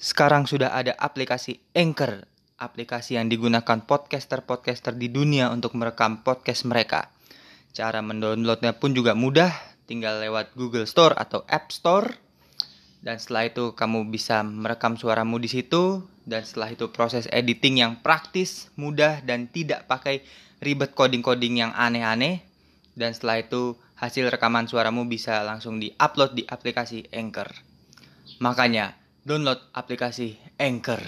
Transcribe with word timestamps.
Sekarang 0.00 0.48
sudah 0.48 0.72
ada 0.72 0.96
aplikasi 0.96 1.60
Anchor, 1.76 2.24
aplikasi 2.56 3.20
yang 3.20 3.28
digunakan 3.28 3.84
podcaster-podcaster 3.84 4.96
di 4.96 5.12
dunia 5.12 5.52
untuk 5.52 5.76
merekam 5.76 6.24
podcast 6.24 6.64
mereka. 6.64 7.12
Cara 7.76 8.00
mendownloadnya 8.00 8.80
pun 8.80 8.96
juga 8.96 9.12
mudah, 9.12 9.52
tinggal 9.84 10.24
lewat 10.24 10.56
Google 10.56 10.88
Store 10.88 11.12
atau 11.12 11.44
App 11.44 11.68
Store. 11.68 12.16
Dan 13.04 13.20
setelah 13.20 13.52
itu 13.52 13.76
kamu 13.76 14.08
bisa 14.08 14.40
merekam 14.40 14.96
suaramu 14.96 15.36
di 15.36 15.52
situ 15.52 16.00
dan 16.24 16.48
setelah 16.48 16.72
itu 16.72 16.88
proses 16.88 17.28
editing 17.28 17.84
yang 17.84 18.00
praktis, 18.00 18.72
mudah 18.80 19.20
dan 19.20 19.52
tidak 19.52 19.84
pakai 19.84 20.24
ribet 20.64 20.96
coding-coding 20.96 21.60
yang 21.60 21.76
aneh-aneh. 21.76 22.40
Dan 22.96 23.12
setelah 23.12 23.44
itu 23.44 23.76
hasil 24.00 24.32
rekaman 24.32 24.64
suaramu 24.64 25.04
bisa 25.04 25.44
langsung 25.44 25.76
di-upload 25.76 26.40
di 26.40 26.48
aplikasi 26.48 27.04
Anchor. 27.12 27.52
Makanya 28.40 28.99
download 29.20 29.60
aplikasi 29.76 30.40
Anchor. 30.56 31.00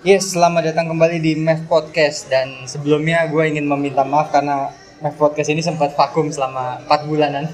Yes, 0.00 0.32
selamat 0.32 0.72
datang 0.72 0.88
kembali 0.92 1.20
di 1.20 1.36
Mev 1.36 1.68
Podcast 1.68 2.32
dan 2.32 2.64
sebelumnya 2.64 3.28
gue 3.28 3.44
ingin 3.44 3.68
meminta 3.68 4.00
maaf 4.00 4.32
karena 4.32 4.72
Mev 5.04 5.16
Podcast 5.16 5.52
ini 5.52 5.60
sempat 5.60 5.92
vakum 5.92 6.32
selama 6.32 6.80
4 6.88 7.08
bulanan 7.08 7.48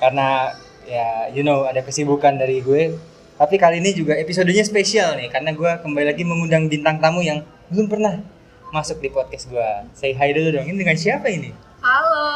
karena 0.00 0.56
ya 0.88 1.28
you 1.32 1.44
know 1.44 1.64
ada 1.68 1.80
kesibukan 1.84 2.36
dari 2.36 2.64
gue. 2.64 2.96
Tapi 3.36 3.60
kali 3.60 3.84
ini 3.84 3.92
juga 3.92 4.16
episodenya 4.16 4.64
spesial 4.64 5.20
nih 5.20 5.28
karena 5.28 5.52
gue 5.52 5.70
kembali 5.84 6.08
lagi 6.08 6.24
mengundang 6.24 6.72
bintang 6.72 6.96
tamu 6.96 7.20
yang 7.20 7.44
belum 7.68 7.92
pernah 7.92 8.35
masuk 8.68 8.98
di 8.98 9.08
podcast 9.08 9.46
gue. 9.46 9.70
Say 9.92 10.12
hi 10.12 10.30
dulu 10.30 10.50
dong. 10.52 10.66
Ini 10.66 10.76
dengan 10.76 10.96
siapa 10.96 11.26
ini? 11.28 11.50
Halo, 11.78 12.26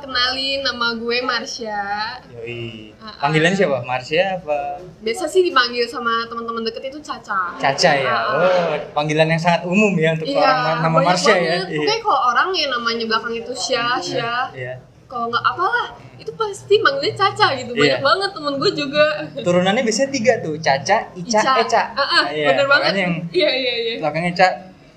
kenalin 0.00 0.64
nama 0.64 0.96
gue 0.96 1.18
Marsha. 1.20 2.16
Yoi. 2.30 2.96
Ah, 2.96 3.04
ah. 3.04 3.14
Panggilannya 3.20 3.52
siapa? 3.54 3.84
Marsha 3.84 4.40
apa? 4.40 4.80
Biasa 4.98 5.28
sih 5.28 5.44
dipanggil 5.44 5.84
sama 5.84 6.24
teman-teman 6.24 6.64
deket 6.64 6.88
itu 6.88 6.98
Caca. 6.98 7.52
Caca 7.54 7.92
ya. 7.94 8.08
Ah. 8.08 8.24
Oh, 8.32 8.72
panggilan 8.96 9.28
yang 9.28 9.36
sangat 9.36 9.68
umum 9.68 9.92
ya 9.92 10.16
untuk 10.16 10.24
Iya, 10.26 10.40
orang 10.40 10.58
nama 10.80 10.88
banyak 10.94 11.04
Marsha 11.04 11.30
ya. 11.30 11.36
banget. 11.36 11.66
Pokoknya 11.74 11.98
kalau 12.00 12.20
orang 12.32 12.48
yang 12.54 12.70
namanya 12.72 13.04
belakang 13.06 13.34
itu 13.36 13.52
Sya, 13.52 13.86
Sya. 14.00 14.32
Iya. 14.56 14.74
Kalau 15.04 15.24
nggak 15.26 15.40
apalah, 15.42 15.88
itu 16.16 16.32
pasti 16.32 16.74
manggilnya 16.80 17.12
Caca 17.14 17.46
gitu. 17.56 17.72
Banyak 17.72 18.00
Iya. 18.00 18.04
banget 18.04 18.30
temen 18.32 18.54
gue 18.56 18.70
juga. 18.72 19.04
Turunannya 19.36 19.82
biasanya 19.82 20.10
tiga 20.12 20.32
tuh, 20.40 20.56
Caca, 20.56 20.98
Ica, 21.12 21.40
Eca. 21.60 21.82
Ah, 21.92 22.24
Iya, 22.28 22.46
bener 22.52 22.66
banget. 22.68 22.92
yang 22.96 23.12
Iya, 23.28 23.50
iya, 23.50 23.74
iya. 23.76 23.94
belakangnya 24.00 24.32
Ca, 24.32 24.48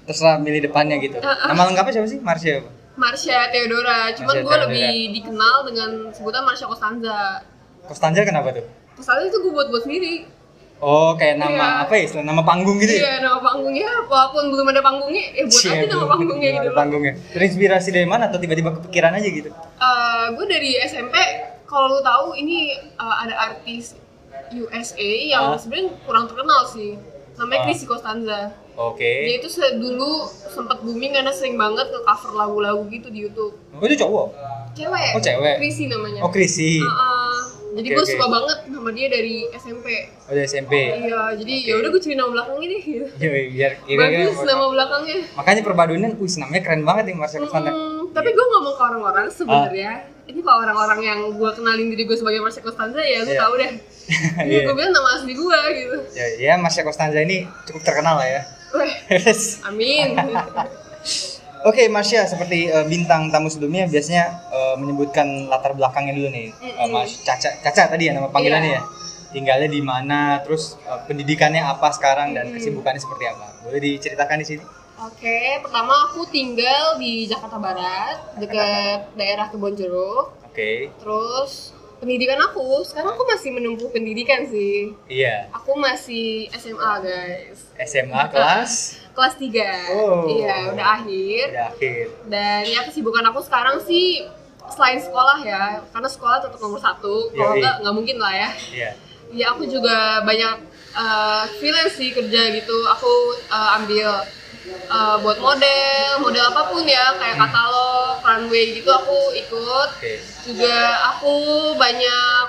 terserah 0.03 0.37
milih 0.37 0.61
depannya 0.63 0.97
gitu. 0.97 1.17
Ah, 1.17 1.33
ah. 1.35 1.47
Nama 1.49 1.61
lengkapnya 1.67 1.93
siapa 1.95 2.07
sih? 2.07 2.19
Marsha 2.19 2.51
apa? 2.57 2.69
Marsha 2.93 3.37
Theodora. 3.49 4.11
Cuman 4.13 4.35
gue 4.37 4.55
lebih 4.61 4.89
dikenal 5.13 5.55
dengan 5.63 5.89
sebutan 6.11 6.41
Marsha 6.41 6.65
Costanza. 6.65 7.41
Kostanza 7.83 8.21
kenapa 8.21 8.51
tuh? 8.51 8.65
Costanza 8.93 9.23
itu 9.25 9.37
gue 9.39 9.51
buat-buat 9.51 9.83
sendiri. 9.83 10.15
Oh, 10.77 11.13
kayak 11.13 11.37
nama 11.37 11.53
Iya. 11.53 11.83
apa 11.85 11.93
ya? 11.93 12.01
istilah 12.03 12.25
Nama 12.25 12.41
panggung 12.41 12.77
gitu 12.77 12.89
ya? 12.91 12.99
Iya, 12.99 13.13
nama 13.21 13.37
panggungnya 13.39 13.85
walaupun 14.03 14.43
belum 14.49 14.65
ada 14.67 14.81
panggungnya, 14.81 15.23
eh 15.31 15.45
buat 15.45 15.53
Cie, 15.55 15.77
aja 15.77 15.85
nama 15.87 16.09
panggungnya 16.09 16.49
gitu. 16.51 16.63
ada 16.63 16.73
panggungnya. 16.73 17.13
Terinspirasi 17.29 17.89
dari 17.91 18.07
mana 18.09 18.23
atau 18.25 18.41
tiba-tiba 18.41 18.73
kepikiran 18.73 19.13
aja 19.13 19.29
gitu? 19.29 19.49
Eh, 19.53 20.25
gue 20.33 20.45
dari 20.47 20.81
SMP 20.81 21.13
kalau 21.63 21.85
lu 21.87 22.01
tahu 22.01 22.33
ini 22.33 22.73
uh, 22.97 23.15
ada 23.21 23.33
artis 23.47 23.93
USA 24.51 24.97
yang 25.23 25.43
Ah. 25.47 25.55
sebenarnya 25.55 25.93
kurang 26.01 26.25
terkenal 26.25 26.65
sih 26.65 26.97
namanya 27.33 27.57
Ah. 27.57 27.65
Chrissy 27.65 27.85
Costanza 27.85 28.39
Oke. 28.73 29.11
dia 29.25 29.35
itu 29.37 29.47
dulu 29.75 30.11
sempat 30.47 30.79
booming 30.79 31.11
karena 31.11 31.29
sering 31.29 31.55
banget 31.55 31.87
ke 31.87 31.99
cover 31.99 32.31
lagu-lagu 32.33 32.83
gitu 32.87 33.07
di 33.07 33.25
YouTube 33.25 33.53
Oh, 33.71 33.83
itu 33.83 33.97
cowok? 33.97 34.27
cewek 34.71 35.11
Oh, 35.11 35.21
cewek. 35.21 35.55
Chrissy 35.57 35.85
namanya 35.85 36.21
Oh, 36.21 36.29
Chrissy. 36.29 36.79
Ah, 36.79 36.87
ah. 36.87 37.39
jadi 37.71 37.87
Oke, 37.87 37.93
gue 37.93 38.03
oke. 38.03 38.13
suka 38.13 38.25
banget 38.27 38.57
sama 38.67 38.89
dia 38.91 39.07
dari 39.07 39.35
SMP 39.51 39.87
Oh, 40.21 40.31
dari 40.31 40.45
SMP. 40.45 40.73
iya 41.01 41.21
jadi 41.33 41.53
Oke. 41.53 41.67
ya 41.67 41.73
udah 41.77 41.89
gue 41.89 42.01
cari 42.01 42.15
nama 42.15 42.29
belakangnya 42.31 42.67
deh 42.69 42.81
gitu. 42.81 43.05
Yoi, 43.23 43.43
biar 43.49 43.71
kira-kira 43.81 44.23
bagus 44.23 44.39
nama 44.41 44.65
belakangnya 44.67 45.15
Makanya 45.33 45.61
perpaduannya, 45.61 46.09
wih 46.13 46.31
namanya 46.37 46.61
keren 46.61 46.83
banget 46.83 47.03
nih 47.05 47.15
Marsha 47.15 47.37
Costanza. 47.37 47.71
Hmm, 47.71 47.90
tapi 48.11 48.29
gue 48.29 48.45
ngomong 48.47 48.73
ke 48.73 48.83
orang-orang 48.83 49.25
sebenarnya 49.27 49.91
ini 50.23 50.39
kalau 50.39 50.61
orang-orang 50.61 50.99
yang 51.01 51.19
gue 51.29 51.49
kenalin 51.51 51.87
diri 51.87 52.03
gue 52.03 52.13
sebagai 52.13 52.39
Marsha 52.39 52.59
Costanza 52.59 52.99
ya 52.99 53.21
lu 53.21 53.29
Iya. 53.29 53.39
tahu 53.39 53.53
deh 53.55 53.71
ini 54.45 54.51
Iya. 54.53 54.61
gue 54.63 54.73
bilang 54.73 54.91
nama 54.91 55.09
asli 55.13 55.33
gue 55.33 55.59
gitu 55.75 55.97
Ya, 56.11 56.25
ya 56.37 56.53
Marsha 56.55 56.81
Costanza 56.81 57.17
ini 57.17 57.43
cukup 57.65 57.81
terkenal 57.81 58.15
lah 58.15 58.27
ya. 58.29 58.41
Amin 59.67 60.15
Oke, 61.61 61.85
Marsha, 61.87 62.25
seperti 62.25 62.65
eh, 62.67 62.85
bintang 62.85 63.29
tamu 63.29 63.45
sebelumnya 63.45 63.85
biasanya 63.85 64.23
eh, 64.49 64.75
menyebutkan 64.75 65.45
latar 65.45 65.71
belakangnya 65.71 66.17
dulu 66.17 66.29
nih. 66.31 66.49
Eh, 66.49 66.73
Mm-mm. 66.73 66.89
Mas 66.89 67.21
Caca, 67.21 67.53
Caca 67.61 67.85
tadi 67.87 68.09
ya 68.09 68.17
nama 68.17 68.33
panggilannya 68.33 68.71
Iya. 68.71 68.81
ya. 68.81 68.83
Tinggalnya 69.29 69.69
di 69.69 69.79
mana, 69.79 70.41
terus 70.41 70.73
eh, 70.81 70.99
pendidikannya 71.05 71.61
apa 71.61 71.93
sekarang 71.93 72.33
dan 72.33 72.49
kesibukannya 72.49 72.97
seperti 72.97 73.29
apa? 73.29 73.61
Boleh 73.61 73.77
diceritakan 73.77 74.41
di 74.41 74.47
sini? 74.47 74.63
Oke 75.01 75.37
pertama 75.65 75.93
aku 76.09 76.29
tinggal 76.29 76.95
di 76.95 77.25
Jakarta 77.25 77.57
Barat 77.57 78.17
dekat 78.37 79.09
daerah 79.17 79.49
Kebonjeruk 79.49 80.29
Oke. 80.45 80.91
terus 80.99 81.71
pendidikan 81.97 82.37
aku 82.37 82.81
sekarang 82.81 83.13
aku 83.13 83.23
masih 83.25 83.49
menempuh 83.53 83.89
pendidikan 83.89 84.45
sih 84.45 84.93
Iya. 85.05 85.49
aku 85.53 85.77
masih 85.77 86.49
SMA 86.53 86.91
guys 87.01 87.57
SMA 87.81 88.21
kelas 88.29 88.71
kelas 89.13 89.33
3 89.37 89.97
Oh. 89.97 90.25
iya 90.27 90.69
udah 90.69 90.87
akhir 91.01 91.45
udah 91.49 91.67
akhir. 91.73 92.05
Dan 92.29 92.61
ya 92.65 92.79
kesibukan 92.85 93.25
aku 93.27 93.41
sekarang 93.41 93.81
sih 93.81 94.25
selain 94.71 95.01
sekolah 95.03 95.43
ya, 95.43 95.83
karena 95.91 96.07
sekolah 96.07 96.39
tetap 96.39 96.61
nomor 96.63 96.79
satu. 96.79 97.27
Kalau 97.35 97.51
Yoi. 97.51 97.59
enggak 97.59 97.75
nggak 97.83 97.95
mungkin 97.97 98.17
lah 98.23 98.31
ya. 98.31 98.49
Iya. 98.71 98.89
Ya 99.35 99.45
aku 99.51 99.67
juga 99.67 100.23
banyak 100.23 100.55
uh, 100.95 101.43
freelance 101.59 101.99
sih 101.99 102.15
kerja 102.15 102.55
gitu. 102.55 102.77
Aku 102.87 103.11
uh, 103.51 103.83
ambil 103.83 104.07
uh, 104.87 105.15
buat 105.19 105.37
model, 105.37 106.07
model 106.19 106.43
apa 106.45 106.61
pun 106.67 106.83
ya, 106.83 107.15
kayak 107.15 107.37
katalog, 107.37 108.19
runway 108.21 108.73
gitu 108.73 108.89
aku 108.89 109.17
ikut. 109.33 109.89
Juga 110.43 110.75
aku 111.09 111.33
banyak 111.75 112.43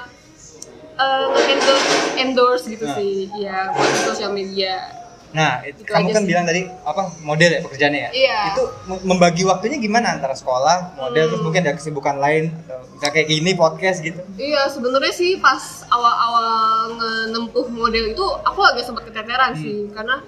uh, 0.94 1.26
endorse, 1.44 1.90
endorse 2.16 2.64
gitu 2.66 2.84
Nah. 2.84 2.96
sih, 2.96 3.14
ya 3.34 3.70
buat 3.70 3.90
sosial 4.04 4.30
media. 4.30 5.00
Nah, 5.32 5.64
itu, 5.64 5.80
Itu 5.80 5.88
kamu 5.88 6.12
kan 6.12 6.20
sih. 6.20 6.28
bilang 6.28 6.44
tadi 6.44 6.60
apa 6.84 7.02
model 7.22 7.50
ya 7.50 7.60
pekerjaannya 7.62 8.00
ya? 8.02 8.10
Iya. 8.12 8.38
Itu 8.52 8.62
membagi 9.00 9.48
waktunya 9.48 9.80
gimana 9.80 10.12
antara 10.12 10.36
sekolah, 10.36 10.92
model, 10.94 11.24
Hmm. 11.24 11.30
terus 11.32 11.40
mungkin 11.40 11.60
ada 11.64 11.72
kesibukan 11.72 12.20
lain 12.20 12.52
atau 12.52 12.84
misalnya 12.86 13.12
kayak 13.16 13.28
gini 13.30 13.50
podcast 13.54 14.04
gitu? 14.04 14.20
Iya, 14.36 14.68
sebenarnya 14.68 15.08
sih 15.10 15.40
pas 15.40 15.88
awal-awal 15.88 16.52
ngenempuh 16.92 17.64
model 17.66 18.12
itu 18.12 18.24
aku 18.44 18.60
agak 18.60 18.84
sempat 18.84 19.08
keteteran 19.08 19.56
Hmm. 19.56 19.62
sih 19.64 19.88
karena 19.88 20.20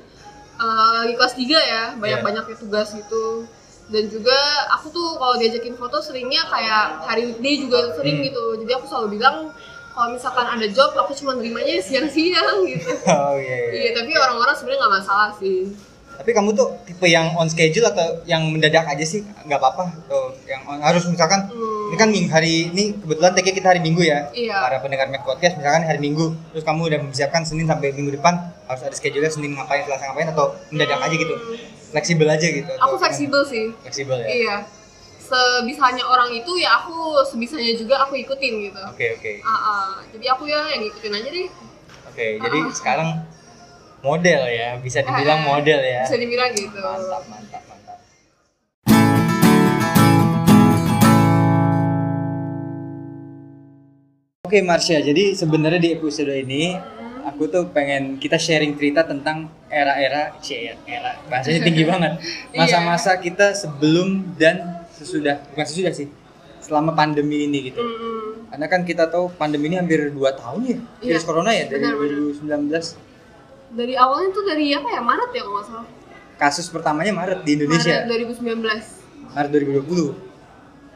uh, 0.65 0.99
lagi 0.99 1.15
kelas 1.15 1.35
3 1.35 1.45
ya, 1.45 1.83
banyak-banyaknya 1.95 2.57
tugas 2.57 2.89
gitu. 2.91 3.45
Dan 3.85 4.09
juga 4.09 4.33
aku 4.73 4.89
tuh 4.89 5.09
kalau 5.15 5.37
diajakin 5.37 5.77
foto 5.77 6.01
seringnya 6.01 6.41
kayak 6.49 7.05
hari 7.05 7.29
weekday 7.29 7.61
juga 7.61 7.93
sering 7.93 8.17
Hmm. 8.19 8.27
gitu. 8.27 8.45
Jadi 8.59 8.73
aku 8.73 8.87
selalu 8.87 9.09
bilang 9.15 9.53
kalau 9.91 10.09
misalkan 10.11 10.47
ada 10.49 10.67
job 10.67 10.91
aku 10.95 11.13
cuma 11.15 11.37
nerimanya 11.37 11.79
siang-siang 11.79 12.65
gitu. 12.65 12.91
Oh 13.07 13.37
iya. 13.37 13.57
iya. 13.63 13.71
Iya, 13.85 13.91
tapi 13.95 14.11
orang-orang 14.15 14.55
sebenarnya 14.55 14.81
nggak 14.81 14.95
masalah 14.97 15.31
sih. 15.37 15.69
Tapi 16.15 16.31
kamu 16.31 16.51
tuh 16.53 16.69
tipe 16.85 17.05
yang 17.05 17.35
on 17.35 17.45
schedule 17.45 17.85
atau 17.85 18.23
yang 18.25 18.47
mendadak 18.47 18.87
aja 18.87 19.03
sih 19.03 19.21
nggak 19.43 19.59
apa-apa 19.59 19.85
atau 20.01 20.33
yang 20.45 20.63
on- 20.65 20.81
harus 20.81 21.05
misalkan 21.05 21.45
Hmm. 21.45 21.74
Ini 21.95 22.01
kan 22.01 22.11
ming- 22.11 22.27
hari 22.27 22.67
ini 22.69 22.99
kebetulan 22.99 23.31
tag 23.31 23.47
kita 23.47 23.69
hari 23.69 23.79
Minggu 23.79 24.03
ya. 24.03 24.27
Iya. 24.35 24.59
Para 24.59 24.83
pendengar 24.83 25.07
Mac 25.07 25.23
Podcast 25.23 25.55
misalkan 25.55 25.87
hari 25.87 26.03
Minggu 26.03 26.35
terus 26.51 26.67
kamu 26.67 26.81
udah 26.85 26.99
mempersiapkan 27.01 27.47
Senin 27.47 27.65
sampai 27.65 27.95
minggu 27.95 28.11
depan 28.13 28.35
harus 28.67 28.83
ada 28.83 28.91
schedule 28.93 29.23
Senin 29.25 29.55
ngapain 29.55 29.87
Selasa 29.87 30.11
ngapain 30.11 30.27
atau 30.29 30.59
mendadak 30.69 30.99
aja 30.99 31.15
gitu. 31.15 31.35
Fleksibel 31.89 32.27
aja 32.27 32.43
gitu. 32.43 32.73
Aku 32.83 32.99
fleksibel 32.99 33.47
sih. 33.47 33.71
Fleksibel 33.81 34.19
ya. 34.19 34.27
Iya. 34.27 34.57
Sebisanya 35.17 36.05
orang 36.05 36.29
itu 36.31 36.53
ya 36.59 36.77
aku 36.77 36.93
sebisanya 37.25 37.71
juga 37.73 38.03
aku 38.03 38.19
ikutin 38.19 38.53
gitu. 38.67 38.81
Oke 38.85 39.15
oke. 39.15 39.33
Ah, 39.41 39.55
ah. 39.55 39.89
jadi 40.11 40.35
aku 40.35 40.45
ya 40.45 40.67
yang 40.69 40.83
ngikutin 40.83 41.15
aja 41.15 41.29
deh. 41.31 41.49
Oke, 42.05 42.27
jadi 42.37 42.59
Ah. 42.61 42.71
sekarang 42.71 43.09
model 44.01 44.41
ya, 44.47 44.77
bisa 44.79 45.01
dibilang 45.01 45.41
model 45.43 45.81
ya. 45.81 46.03
Bisa 46.05 46.19
dibilang 46.19 46.51
gitu. 46.53 46.77
Mantap, 46.77 47.25
mantap, 47.25 47.63
mantap. 47.65 47.74
Oke 54.45 54.61
Marsha, 54.61 55.01
jadi 55.01 55.33
sebenarnya 55.33 55.81
di 55.81 55.91
episode 55.97 56.29
ini 56.29 56.77
aku 57.25 57.49
tuh 57.49 57.73
pengen 57.73 58.21
kita 58.21 58.37
sharing 58.37 58.77
cerita 58.77 59.01
tentang 59.01 59.49
era-era, 59.73 60.37
cie, 60.45 60.77
era, 60.85 61.17
bahasanya 61.33 61.65
tinggi 61.65 61.81
banget. 61.89 62.21
Iya. 62.53 62.61
Masa-masa 62.61 63.17
kita 63.17 63.57
sebelum 63.57 64.37
dan 64.37 64.85
sesudah, 64.93 65.41
bukan 65.49 65.65
sesudah 65.65 65.97
sih, 65.97 66.13
selama 66.61 66.93
pandemi 66.93 67.49
ini 67.49 67.73
gitu. 67.73 67.81
Mm-mm. 67.81 68.53
Karena 68.53 68.67
kan 68.69 68.85
kita 68.85 69.09
tahu 69.09 69.33
pandemi 69.33 69.73
ini 69.73 69.81
hampir 69.81 70.13
2 70.13 70.21
tahun 70.37 70.61
ya, 70.69 70.77
Iya, 70.77 71.17
virus 71.17 71.25
corona 71.25 71.49
ya 71.57 71.65
dari 71.65 71.81
benar-benar. 71.89 72.69
2019. 72.85 73.81
Dari 73.81 73.95
awalnya 73.97 74.29
tuh 74.29 74.45
dari 74.45 74.67
apa 74.77 74.89
ya 74.93 75.01
Maret 75.01 75.31
ya 75.33 75.41
kalau 75.41 75.57
nggak 75.57 75.67
salah. 75.73 75.87
Kasus 76.37 76.69
pertamanya 76.69 77.17
Maret 77.17 77.49
di 77.49 77.57
Indonesia. 77.57 78.05
Maret 78.05 78.29
2019. 78.45 79.33
Maret 79.33 79.51
2020. 79.89 80.24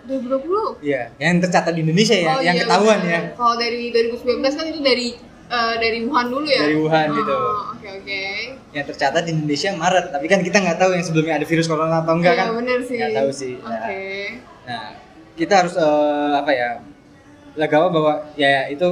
2020 0.09 0.81
Iya, 0.81 1.03
yang 1.17 1.37
tercatat 1.39 1.71
di 1.71 1.81
Indonesia 1.81 2.17
ya, 2.17 2.29
Oh, 2.31 2.41
yang 2.41 2.57
iya, 2.57 2.65
ketahuan 2.65 2.99
benar. 2.99 3.13
ya. 3.13 3.21
Kalau 3.35 3.55
dari 3.55 3.83
2019 3.89 4.59
kan 4.59 4.67
itu 4.67 4.81
dari 4.81 5.09
eh, 5.49 5.75
dari 5.77 5.99
Wuhan 6.03 6.27
dulu 6.29 6.45
ya. 6.45 6.61
Dari 6.61 6.77
Wuhan 6.77 7.07
Oh, 7.07 7.15
gitu. 7.15 7.37
Oke 7.73 7.89
oke. 7.95 8.23
Yang 8.71 8.85
tercatat 8.89 9.23
di 9.23 9.33
Indonesia 9.33 9.71
Maret, 9.73 10.07
tapi 10.09 10.27
kan 10.27 10.41
kita 10.41 10.57
nggak 10.59 10.79
tahu 10.79 10.91
yang 10.91 11.03
sebelumnya 11.03 11.35
ada 11.37 11.47
virus 11.47 11.67
corona 11.67 11.97
atau 12.01 12.13
enggak 12.15 12.33
Iya, 12.33 12.41
kan? 12.43 12.49
bener 12.57 12.79
sih. 12.81 12.97
Nggak 12.97 13.13
tahu 13.15 13.31
sih. 13.31 13.55
Oke. 13.57 14.01
Nah, 14.65 14.67
Nah, 14.69 14.89
kita 15.35 15.55
harus 15.59 15.75
eh, 15.75 16.33
apa 16.35 16.51
ya? 16.51 16.71
Legawa 17.55 17.89
bahwa 17.89 18.13
ya 18.35 18.67
itu 18.67 18.87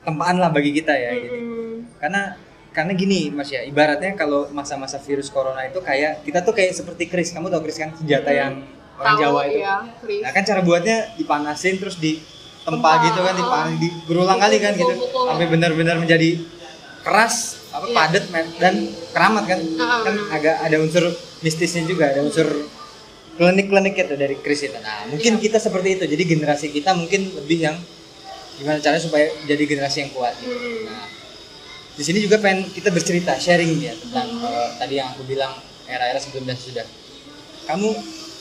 tempaan 0.00 0.36
lah 0.36 0.48
bagi 0.48 0.72
kita 0.72 0.90
ya 0.90 1.10
gitu. 1.14 1.36
Mm-mm. 1.36 1.72
Karena 1.96 2.36
karena 2.70 2.92
gini 2.92 3.30
Mas 3.30 3.48
ya, 3.48 3.62
ibaratnya 3.62 4.12
kalau 4.12 4.50
masa-masa 4.50 4.98
virus 4.98 5.28
corona 5.28 5.62
itu 5.62 5.78
kayak 5.78 6.20
kita 6.20 6.40
tuh 6.40 6.50
kayak 6.50 6.72
seperti 6.72 7.06
kris. 7.06 7.30
Kamu 7.30 7.46
tahu 7.46 7.62
kris 7.62 7.76
kan 7.76 7.94
senjata 7.94 8.26
Hmm. 8.26 8.36
yang 8.36 8.52
orang 8.94 9.14
Jawa 9.18 9.40
itu. 9.46 9.58
Iya. 9.60 9.74
Nah, 10.22 10.30
kan 10.32 10.42
cara 10.42 10.60
buatnya 10.60 10.96
dipanasin 11.16 11.74
terus 11.76 11.96
di 11.98 12.22
tempa 12.64 12.90
gitu 13.04 13.20
kan, 13.20 13.34
dipanas 13.36 13.76
di 13.76 13.88
berulang 14.08 14.38
kali 14.38 14.56
kan 14.58 14.72
gitu. 14.72 14.94
Sampai 15.12 15.46
benar-benar 15.48 15.96
menjadi 15.98 16.40
keras, 17.04 17.60
apa 17.68 17.84
Iya. 17.84 17.94
padat 17.94 18.24
dan 18.56 18.74
keramat 19.12 19.44
kan. 19.44 19.60
Ah, 19.76 20.00
kan 20.00 20.14
benar. 20.14 20.32
agak 20.32 20.56
ada 20.62 20.76
unsur 20.80 21.04
mistisnya 21.40 21.84
juga, 21.84 22.08
ada 22.08 22.24
unsur 22.24 22.46
klinik-klinik 23.34 23.98
itu 23.98 24.14
dari 24.14 24.36
kris 24.38 24.62
itu. 24.62 24.78
Nah, 24.78 25.10
mungkin 25.10 25.36
Iya. 25.36 25.42
kita 25.42 25.58
seperti 25.58 25.88
itu. 26.00 26.04
Jadi 26.06 26.22
generasi 26.24 26.66
kita 26.70 26.94
mungkin 26.94 27.34
lebih 27.34 27.66
yang 27.66 27.76
gimana 28.54 28.78
caranya 28.78 29.02
supaya 29.02 29.26
jadi 29.44 29.62
generasi 29.66 30.06
yang 30.06 30.12
kuat. 30.14 30.32
gitu. 30.38 30.54
Mm. 30.54 30.86
Nah, 30.86 31.06
di 31.94 32.02
sini 32.02 32.18
juga 32.22 32.38
pengen 32.38 32.70
kita 32.70 32.90
bercerita, 32.90 33.34
sharing 33.34 33.78
ya 33.78 33.94
tentang 33.94 34.30
Hmm. 34.30 34.46
eh, 34.46 34.68
tadi 34.78 34.94
yang 34.94 35.10
aku 35.10 35.26
bilang 35.26 35.50
era-era 35.86 36.18
sebelum 36.18 36.46
dan 36.46 36.54
sudah. 36.54 36.86
Kamu 37.66 37.90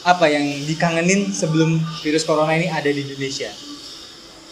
apa 0.03 0.27
yang 0.27 0.43
dikangenin 0.67 1.31
sebelum 1.31 1.79
virus 2.03 2.27
corona 2.27 2.51
ini 2.53 2.67
ada 2.67 2.91
di 2.91 3.01
Indonesia? 3.01 3.47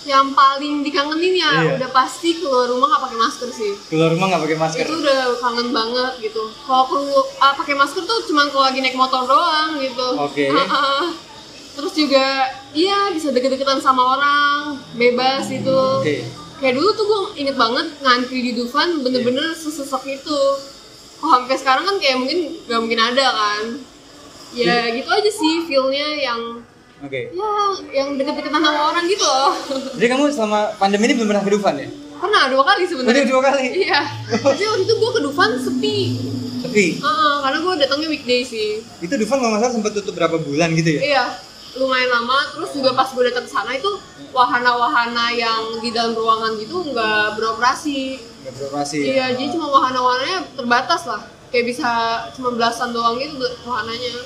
Yang 0.01 0.33
paling 0.33 0.81
dikangenin 0.81 1.33
ya 1.37 1.51
Iya. 1.61 1.71
udah 1.77 1.89
pasti 1.93 2.41
keluar 2.41 2.65
rumah 2.65 2.89
nggak 2.89 3.03
pakai 3.05 3.19
masker 3.21 3.49
sih. 3.53 3.71
Keluar 3.85 4.09
rumah 4.09 4.25
nggak 4.33 4.43
pakai 4.47 4.57
masker? 4.57 4.81
Itu 4.87 4.95
udah 4.97 5.21
kangen 5.37 5.69
banget 5.69 6.13
gitu. 6.25 6.43
Kalau 6.65 6.83
perlu 6.89 7.19
ah, 7.37 7.53
pakai 7.53 7.75
masker 7.77 8.01
tuh 8.01 8.19
cuman 8.25 8.49
kalau 8.49 8.65
lagi 8.65 8.79
naik 8.81 8.97
motor 8.97 9.29
doang 9.29 9.77
gitu. 9.77 10.07
Oke. 10.17 10.49
Heeh. 10.49 11.03
Terus 11.77 11.93
juga 11.95 12.25
iya 12.73 13.13
bisa 13.13 13.31
deket-deketan 13.31 13.79
sama 13.79 14.17
orang, 14.17 14.75
bebas 14.97 15.47
itu. 15.53 15.81
Oke. 16.01 16.25
Kayak 16.57 16.77
dulu 16.77 16.89
tuh 16.93 17.05
gue 17.05 17.21
inget 17.41 17.55
banget 17.57 17.87
ngantri 18.01 18.39
di 18.41 18.51
Dufan 18.53 19.01
bener-bener 19.05 19.53
sesesek 19.53 20.03
itu. 20.07 20.39
Oh, 21.21 21.29
sampai 21.29 21.53
sekarang 21.53 21.85
kan 21.85 21.95
kayak 22.01 22.17
mungkin 22.17 22.39
gak 22.65 22.79
mungkin 22.81 23.01
ada 23.01 23.25
kan. 23.29 23.63
Ya 24.51 24.91
gitu 24.91 25.07
aja 25.07 25.31
sih 25.31 25.53
feelnya 25.63 26.07
yang 26.13 26.39
Oke. 27.01 27.31
ya 27.31 27.49
yang 27.95 28.13
deket-deketan 28.13 28.61
sama 28.61 28.81
orang 28.93 29.05
gitu 29.07 29.23
loh. 29.23 29.51
Jadi 29.97 30.07
kamu 30.07 30.23
selama 30.29 30.59
pandemi 30.77 31.09
ini 31.09 31.13
belum 31.17 31.27
pernah 31.27 31.43
ke 31.43 31.51
Dufan 31.51 31.75
ya? 31.75 31.89
Pernah 32.21 32.43
dua 32.53 32.63
kali 32.63 32.83
sebenarnya. 32.85 33.25
dua 33.25 33.41
kali. 33.41 33.65
Iya. 33.89 34.01
Tapi 34.29 34.61
waktu 34.61 34.83
itu 34.85 34.93
gue 34.93 35.11
ke 35.11 35.21
Dufan 35.25 35.49
sepi. 35.57 35.97
Tapi 36.61 36.85
Heeh, 37.01 37.33
karena 37.41 37.57
gue 37.57 37.73
datangnya 37.81 38.07
weekday 38.13 38.41
sih. 38.45 38.85
itu 39.01 39.13
Dufan 39.17 39.41
kalau 39.41 39.57
nggak 39.57 39.61
salah 39.65 39.73
sempat 39.73 39.91
tutup 39.97 40.13
berapa 40.13 40.37
bulan 40.37 40.77
gitu 40.77 40.99
ya? 40.99 41.01
Iya, 41.01 41.23
lumayan 41.81 42.13
lama. 42.13 42.37
Terus 42.53 42.69
juga 42.77 42.93
pas 42.93 43.09
gue 43.09 43.23
datang 43.25 43.47
ke 43.47 43.51
sana 43.51 43.73
itu 43.73 43.89
wahana-wahana 44.29 45.33
yang 45.33 45.81
di 45.81 45.89
dalam 45.89 46.13
ruangan 46.13 46.53
gitu 46.61 46.85
nggak 46.85 47.33
beroperasi. 47.33 48.21
Nggak 48.45 48.53
beroperasi. 48.61 48.97
ya? 49.01 49.05
Iya, 49.09 49.25
jadi 49.41 49.47
cuma 49.57 49.73
wahana-wahananya 49.73 50.53
terbatas 50.53 51.09
lah. 51.09 51.25
Kayak 51.49 51.65
bisa 51.73 51.89
cuma 52.37 52.53
belasan 52.53 52.93
doang 52.93 53.17
gitu 53.17 53.41
wahananya. 53.65 54.21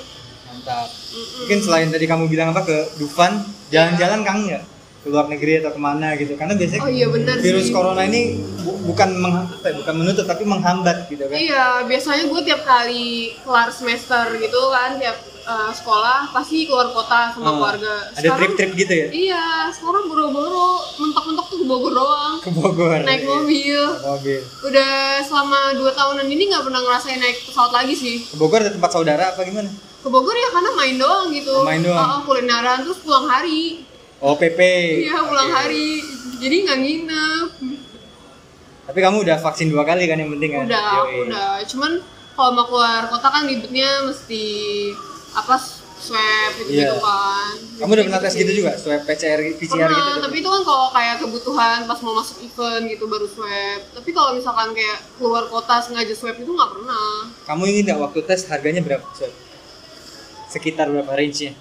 Mantap. 0.66 0.90
Mm-mm. 0.90 1.38
Mungkin 1.40 1.58
selain 1.62 1.88
tadi 1.88 2.04
kamu 2.04 2.26
bilang 2.26 2.50
apa 2.50 2.66
ke 2.66 2.76
Dufan, 2.98 3.38
jalan-jalan 3.70 4.20
kangen 4.20 4.44
nggak? 4.50 4.64
Ke 4.98 5.06
luar 5.06 5.30
negeri 5.30 5.62
atau 5.62 5.70
ke 5.70 5.78
mana 5.78 6.18
gitu? 6.18 6.34
Karena 6.34 6.58
biasanya 6.58 6.82
Oh 6.82 6.90
iya 6.90 7.06
benar 7.06 7.38
virus 7.38 7.70
sih. 7.70 7.72
corona 7.72 8.02
ini 8.02 8.34
bu- 8.58 8.82
bukan 8.84 9.14
meng, 9.14 9.46
apa 9.46 9.62
ya, 9.64 9.74
bukan 9.78 9.94
menutup 9.94 10.26
tapi 10.26 10.42
menghambat 10.42 11.06
gitu 11.06 11.22
kan? 11.24 11.38
Iya, 11.38 11.86
biasanya 11.86 12.26
gue 12.26 12.40
tiap 12.42 12.66
kali 12.66 13.06
kelar 13.38 13.70
semester 13.70 14.34
gitu 14.34 14.60
kan, 14.68 14.98
tiap 14.98 15.14
uh, 15.46 15.70
sekolah 15.70 16.34
pasti 16.34 16.66
keluar 16.66 16.90
kota 16.90 17.30
sama 17.30 17.46
Oh, 17.46 17.62
keluarga. 17.62 18.10
Ada 18.10 18.28
trip-trip 18.34 18.70
gitu 18.74 18.92
ya? 18.92 19.06
Iya, 19.08 19.44
sekarang 19.70 20.10
boro-boro 20.10 20.66
mentok-mentok 20.98 21.46
tuh 21.46 21.58
ke 21.62 21.66
Bogor 21.70 21.92
doang. 21.94 22.34
Ke 22.42 22.50
Bogor. 22.50 22.98
Naik 22.98 23.22
mobil. 23.22 23.78
Naik 23.78 24.02
mobil. 24.02 24.40
Udah 24.64 24.90
selama 25.22 25.70
2 25.78 25.86
tahunan 25.88 26.26
ini 26.26 26.50
nggak 26.50 26.66
pernah 26.66 26.82
ngerasain 26.82 27.22
naik 27.22 27.46
pesawat 27.46 27.70
lagi 27.72 27.94
sih. 27.94 28.16
Ke 28.26 28.34
Bogor 28.34 28.58
ada 28.58 28.74
tempat 28.74 28.90
saudara 28.90 29.30
apa 29.30 29.46
gimana? 29.46 29.70
Ke 30.06 30.14
Bogor 30.14 30.38
ya 30.38 30.54
karena 30.54 30.70
main 30.70 30.94
doang 30.94 31.34
gitu. 31.34 31.66
Main 31.66 31.82
doang. 31.82 31.98
Oh, 31.98 32.20
kulineran 32.22 32.86
terus 32.86 33.02
pulang 33.02 33.26
hari. 33.26 33.82
Oh 34.22 34.38
PP. 34.38 34.60
Iya, 35.02 35.18
pulang 35.18 35.50
Oke. 35.50 35.56
hari. 35.58 35.98
Jadi 36.38 36.56
nggak 36.62 36.78
nginep. 36.78 37.48
Tapi 38.86 38.98
kamu 39.02 39.26
udah 39.26 39.42
vaksin 39.42 39.66
dua 39.66 39.82
kali 39.82 40.06
kan 40.06 40.14
yang 40.14 40.30
penting 40.30 40.54
kan? 40.54 40.62
Udah, 40.62 40.90
Yoi. 41.02 41.26
udah. 41.26 41.58
Cuman 41.66 41.98
kalau 42.38 42.50
mau 42.54 42.70
keluar 42.70 43.10
kota 43.10 43.26
kan 43.26 43.50
ribetnya 43.50 44.06
mesti 44.06 44.46
apa 45.34 45.58
swab 45.98 46.52
gitu, 46.62 46.70
Iya. 46.70 46.86
gitu 46.86 46.96
kan. 47.02 47.54
Kamu 47.82 47.90
udah 47.90 48.04
pernah 48.06 48.22
tes 48.22 48.34
gitu 48.38 48.52
juga? 48.54 48.78
Swab 48.78 49.02
PCR, 49.02 49.42
PCR 49.58 49.90
Pernah, 49.90 50.06
gitu? 50.06 50.22
tapi 50.22 50.36
itu 50.38 50.48
kan 50.48 50.62
kalau 50.62 50.86
kayak 50.94 51.16
kebutuhan 51.18 51.78
pas 51.82 51.98
mau 51.98 52.14
masuk 52.14 52.46
event 52.46 52.84
gitu 52.86 53.10
baru 53.10 53.26
swab. 53.26 53.80
Tapi 53.90 54.10
kalau 54.14 54.38
misalkan 54.38 54.70
kayak 54.70 55.02
keluar 55.18 55.50
kota 55.50 55.82
sengaja 55.82 56.14
swab 56.14 56.38
itu 56.38 56.46
nggak 56.46 56.70
pernah. 56.70 57.26
Kamu 57.42 57.62
ingin 57.66 57.82
nggak 57.90 58.00
waktu 58.00 58.20
tes 58.22 58.46
harganya 58.46 58.86
berapa? 58.86 59.02
Swab? 59.10 59.34
Sekitar 60.56 60.88
berapa 60.88 61.12
range-nya? 61.12 61.52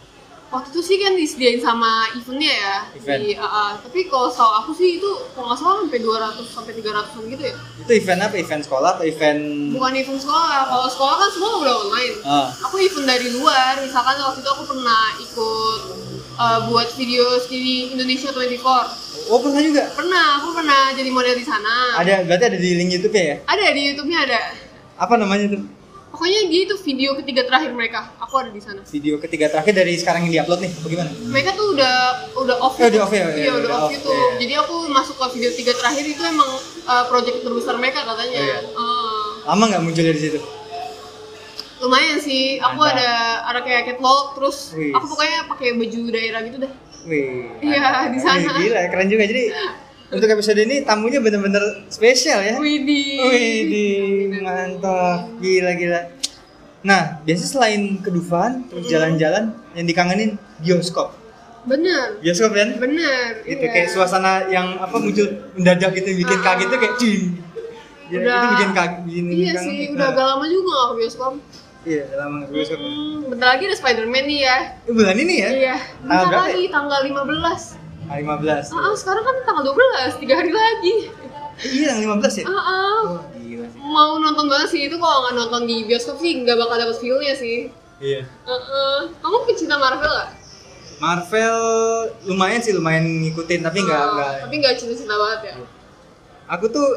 Waktu 0.45 0.71
itu 0.71 0.81
sih 0.87 0.97
kan 1.03 1.19
disediain 1.19 1.59
sama 1.59 2.07
eventnya 2.15 2.47
ya. 2.47 2.75
Event. 2.95 3.19
Di 3.27 3.35
AA. 3.35 3.65
Tapi 3.81 3.99
kalau 4.07 4.31
setahu 4.31 4.51
aku 4.63 4.71
sih 4.71 5.03
itu 5.03 5.09
kalau 5.35 5.51
nggak 5.51 5.59
salah 5.59 5.83
sampai 5.83 5.99
200 5.99 6.47
sampai 6.47 6.73
300an 6.79 7.23
gitu 7.27 7.43
ya. 7.43 7.55
Itu 7.83 7.91
event 7.91 8.21
apa? 8.23 8.35
Event 8.39 8.61
sekolah 8.63 8.89
atau 8.95 9.03
event... 9.03 9.41
Bukan 9.75 9.91
event 9.99 10.21
sekolah. 10.21 10.59
Kalau 10.71 10.87
sekolah 10.87 11.15
kan 11.19 11.29
semua 11.33 11.49
udah 11.59 11.75
online. 11.75 12.15
Ah, 12.23 12.47
Aku 12.71 12.79
event 12.79 13.03
dari 13.03 13.27
luar. 13.35 13.83
Misalkan 13.83 14.15
waktu 14.15 14.39
itu 14.39 14.49
aku 14.55 14.63
pernah 14.63 15.03
ikut 15.19 15.81
uh, 16.39 16.59
buat 16.71 16.87
video 16.95 17.25
di 17.51 17.91
Indonesia 17.91 18.31
24. 18.31 19.27
oh 19.27 19.39
pernah 19.41 19.59
juga? 19.59 19.83
Pernah, 19.91 20.39
aku 20.39 20.47
pernah 20.55 20.93
jadi 20.95 21.09
model 21.11 21.35
di 21.35 21.43
sana. 21.43 21.99
Ada, 21.99 22.23
berarti 22.23 22.45
ada 22.53 22.57
di 22.61 22.69
link 22.79 22.95
YouTube 22.95 23.17
ya? 23.17 23.43
Ada 23.43 23.75
di 23.75 23.81
YouTube-nya 23.91 24.19
ada. 24.23 24.39
Apa 24.95 25.19
namanya 25.19 25.57
tuh? 25.57 25.63
Pokoknya 26.15 26.47
dia 26.47 26.61
itu 26.63 26.75
video 26.79 27.11
ketiga 27.19 27.43
terakhir 27.43 27.75
mereka. 27.75 28.07
Aku 28.23 28.39
ada 28.39 28.47
di 28.47 28.63
sana. 28.63 28.79
Video 28.87 29.19
ketiga 29.19 29.51
terakhir 29.51 29.75
dari 29.75 29.99
sekarang 29.99 30.23
yang 30.23 30.47
diupload 30.47 30.63
nih, 30.63 30.71
bagaimana? 30.79 31.11
Mereka 31.11 31.49
tuh 31.53 31.75
udah 31.75 31.93
udah 32.39 32.55
off. 32.63 32.79
Oh, 32.79 32.87
udah 32.87 33.01
off 33.03 33.11
ya? 33.11 33.27
Iya, 33.27 33.35
Iya, 33.35 33.51
udah 33.51 33.59
udah 33.59 33.75
off 33.75 33.83
off, 33.83 33.91
gitu. 33.91 34.09
iya. 34.09 34.27
Jadi 34.39 34.53
aku 34.55 34.75
masuk 34.87 35.15
ke 35.19 35.25
video 35.35 35.51
tiga 35.51 35.75
terakhir 35.75 36.05
itu 36.07 36.23
emang 36.23 36.47
uh, 36.87 37.03
project 37.11 37.43
terbesar 37.43 37.75
mereka 37.75 38.07
katanya. 38.07 38.39
Oh, 38.39 38.47
iya. 38.47 38.57
Uh, 38.79 39.27
Lama 39.43 39.63
nggak 39.67 39.83
muncul 39.83 40.03
dari 40.03 40.15
situ? 40.17 40.39
lumayan 41.75 42.17
sih. 42.17 42.57
Aku 42.63 42.79
Mantap. 42.79 42.95
ada 42.95 43.09
ada 43.45 43.59
kayak 43.61 43.81
catwalk 43.85 44.39
terus 44.39 44.71
Wih. 44.73 44.95
aku 44.95 45.05
pokoknya 45.05 45.45
pakai 45.45 45.75
baju 45.75 45.99
daerah 46.09 46.39
gitu 46.41 46.57
deh. 46.63 46.71
Wih, 47.05 47.59
Iya, 47.61 48.09
di 48.09 48.19
sana. 48.23 48.55
Wih, 48.55 48.71
gila, 48.71 48.81
keren 48.89 49.07
juga. 49.11 49.23
Jadi 49.27 49.43
untuk 50.11 50.29
episode 50.29 50.59
ini 50.59 50.81
tamunya 50.81 51.17
bener-bener 51.17 51.61
spesial 51.87 52.39
ya. 52.39 52.55
Widih. 52.57 53.25
Wih, 53.25 53.57
di 53.65 53.85
mantap, 54.39 55.33
gila 55.39 55.71
gila. 55.73 56.01
Nah, 56.81 57.17
biasanya 57.25 57.49
selain 57.49 57.81
ke 57.97 58.13
Dufan, 58.13 58.69
terus 58.69 58.85
jalan-jalan, 58.85 59.57
yang 59.73 59.85
dikangenin 59.85 60.37
bioskop. 60.61 61.17
Bener. 61.65 62.21
Bioskop 62.21 62.53
kan? 62.53 62.77
Bener. 62.77 63.41
Gitu 63.41 63.57
iya. 63.57 63.73
kayak 63.73 63.89
suasana 63.89 64.45
yang 64.47 64.77
apa 64.77 64.93
muncul 65.01 65.25
mendadak 65.57 65.97
gitu, 65.97 66.13
bikin 66.13 66.37
Ah. 66.37 66.43
kaget 66.45 66.67
tuh 66.69 66.77
kayak 66.77 66.95
cing. 67.01 67.23
Ya, 68.05 68.17
Udah. 68.21 68.37
itu 68.37 68.47
bikin 68.53 68.69
kaget, 68.71 68.99
bikin 69.01 69.23
Iya 69.25 69.33
kangen. 69.49 69.65
sih, 69.65 69.77
Nah, 69.81 69.93
udah 69.97 70.07
agak 70.13 70.25
lama 70.29 70.45
juga 70.45 70.69
gak 70.69 70.85
ke 70.85 70.95
bioskop. 70.95 71.33
Iya, 71.85 72.01
udah 72.05 72.17
lama 72.21 72.33
nggak 72.35 72.47
ke 72.47 72.53
bioskop. 72.53 72.77
ya. 72.77 72.85
Hmm, 72.85 73.17
bentar 73.33 73.47
lagi 73.49 73.63
ada 73.65 73.75
Spider-Man 73.75 74.25
nih 74.29 74.39
ya. 74.39 74.57
Bulan 74.85 75.17
ini 75.17 75.35
ya? 75.35 75.49
Iya, 75.49 75.75
bentar 76.05 76.29
lagi 76.29 76.63
tanggal 76.69 76.99
15. 77.01 77.61
Ah, 78.05 78.21
15. 78.21 78.69
Ah, 78.69 78.91
ah, 78.91 78.93
sekarang 78.93 79.23
kan 79.25 79.35
tanggal 79.43 79.63
12, 79.65 80.21
tiga 80.21 80.33
hari 80.37 80.51
lagi. 80.53 80.95
Iya, 81.57 81.97
yang 81.97 82.19
15 82.21 82.33
ya? 82.41 82.45
Ah, 82.45 82.53
ah. 82.53 82.99
Wah, 83.17 83.23
gila 83.33 83.65
sih. 83.65 83.79
Mau 83.81 84.11
nonton 84.19 84.45
banget 84.45 84.69
sih 84.69 84.81
itu 84.85 84.95
kalau 84.95 85.25
nggak 85.25 85.35
nonton 85.35 85.61
di 85.65 85.87
bioskop 85.87 86.19
sih 86.19 86.43
nggak 86.43 86.53
bakal 86.53 86.75
dapet 86.77 86.97
feel-nya 87.01 87.33
sih. 87.33 87.73
Iya. 87.97 88.21
Ah, 88.45 88.51
ah. 88.53 88.99
Kamu 89.09 89.47
pecinta 89.47 89.79
Marvel 89.79 90.11
gak? 90.11 90.29
Marvel 90.95 91.57
lumayan 92.23 92.61
sih, 92.61 92.71
lumayan 92.71 93.03
ngikutin 93.03 93.59
tapi 93.63 93.81
nggak 93.81 93.99
Ah, 93.99 94.11
nggak. 94.13 94.31
Tapi 94.47 94.55
nggak 94.61 94.73
cinta-cinta 94.77 95.15
banget 95.15 95.39
ya. 95.49 95.55
Aku 96.45 96.65
tuh 96.69 96.87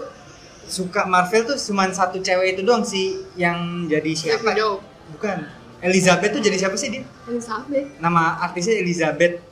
suka 0.68 1.08
Marvel 1.08 1.48
tuh 1.48 1.56
cuma 1.56 1.88
satu 1.88 2.20
cewek 2.20 2.52
itu 2.52 2.62
doang 2.62 2.84
sih 2.84 3.24
yang 3.34 3.88
jadi 3.88 4.12
Black 4.12 4.20
siapa? 4.42 4.52
Widow. 4.52 4.72
Bukan. 5.16 5.38
Elizabeth 5.78 6.34
tuh 6.34 6.42
jadi 6.42 6.58
siapa 6.58 6.76
sih 6.76 6.90
dia? 6.90 7.02
Elizabeth. 7.30 7.86
Nama 7.96 8.42
artisnya 8.42 8.76
Elizabeth. 8.76 9.47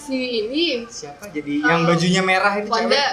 Si 0.00 0.16
ini 0.40 0.64
Siapa 0.86 1.28
jadi 1.28 1.52
Oh, 1.58 1.68
yang 1.68 1.80
bajunya 1.84 2.22
merah 2.22 2.52
itu 2.54 2.66
Wanda. 2.66 2.88
cewek? 2.88 3.12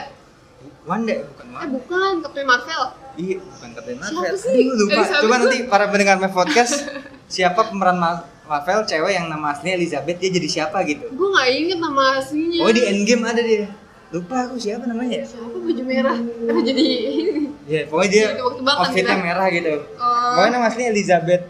Wanda 0.84 1.14
bukan 1.22 1.46
Eh 1.46 1.54
Wanda. 1.54 1.68
bukan, 1.70 2.12
Captain 2.22 2.46
Marvel. 2.46 2.84
Iya, 3.16 3.36
bukan 3.42 3.70
Captain 3.72 3.98
Siapa 3.98 4.16
Marvel. 4.16 4.36
sih? 4.36 4.56
Aduh, 4.58 4.76
lupa. 4.80 4.94
Elizabeth 4.96 5.22
Coba 5.22 5.36
nanti 5.38 5.58
para 5.66 5.86
pendengar 5.88 6.16
My 6.18 6.30
podcast 6.30 6.74
siapa 7.28 7.60
pemeran 7.66 7.98
Ma- 7.98 8.24
Marvel 8.42 8.82
cewek 8.82 9.12
yang 9.12 9.28
nama 9.28 9.52
aslinya 9.52 9.76
Elizabeth 9.76 10.18
dia 10.18 10.32
jadi 10.32 10.48
siapa 10.50 10.80
gitu. 10.82 11.04
gue 11.06 11.28
nggak 11.28 11.48
inget 11.54 11.78
nama 11.78 12.04
aslinya 12.16 12.60
Oh 12.62 12.72
di 12.72 12.82
Endgame 12.82 13.24
ada 13.26 13.42
dia. 13.42 13.68
Lupa 14.08 14.36
aku 14.42 14.56
siapa 14.56 14.88
namanya. 14.88 15.20
siapa 15.22 15.52
baju 15.52 15.84
merah 15.84 16.16
jadi 16.64 16.86
Ya, 17.68 17.84
pokoknya 17.84 18.08
dia 18.10 18.26
outfitnya 18.74 19.20
merah 19.20 19.48
gitu. 19.50 19.84
Oh. 19.94 20.32
Pokoknya 20.34 20.52
nama 20.54 20.66
aslinya 20.66 20.90
Elizabeth. 20.90 21.44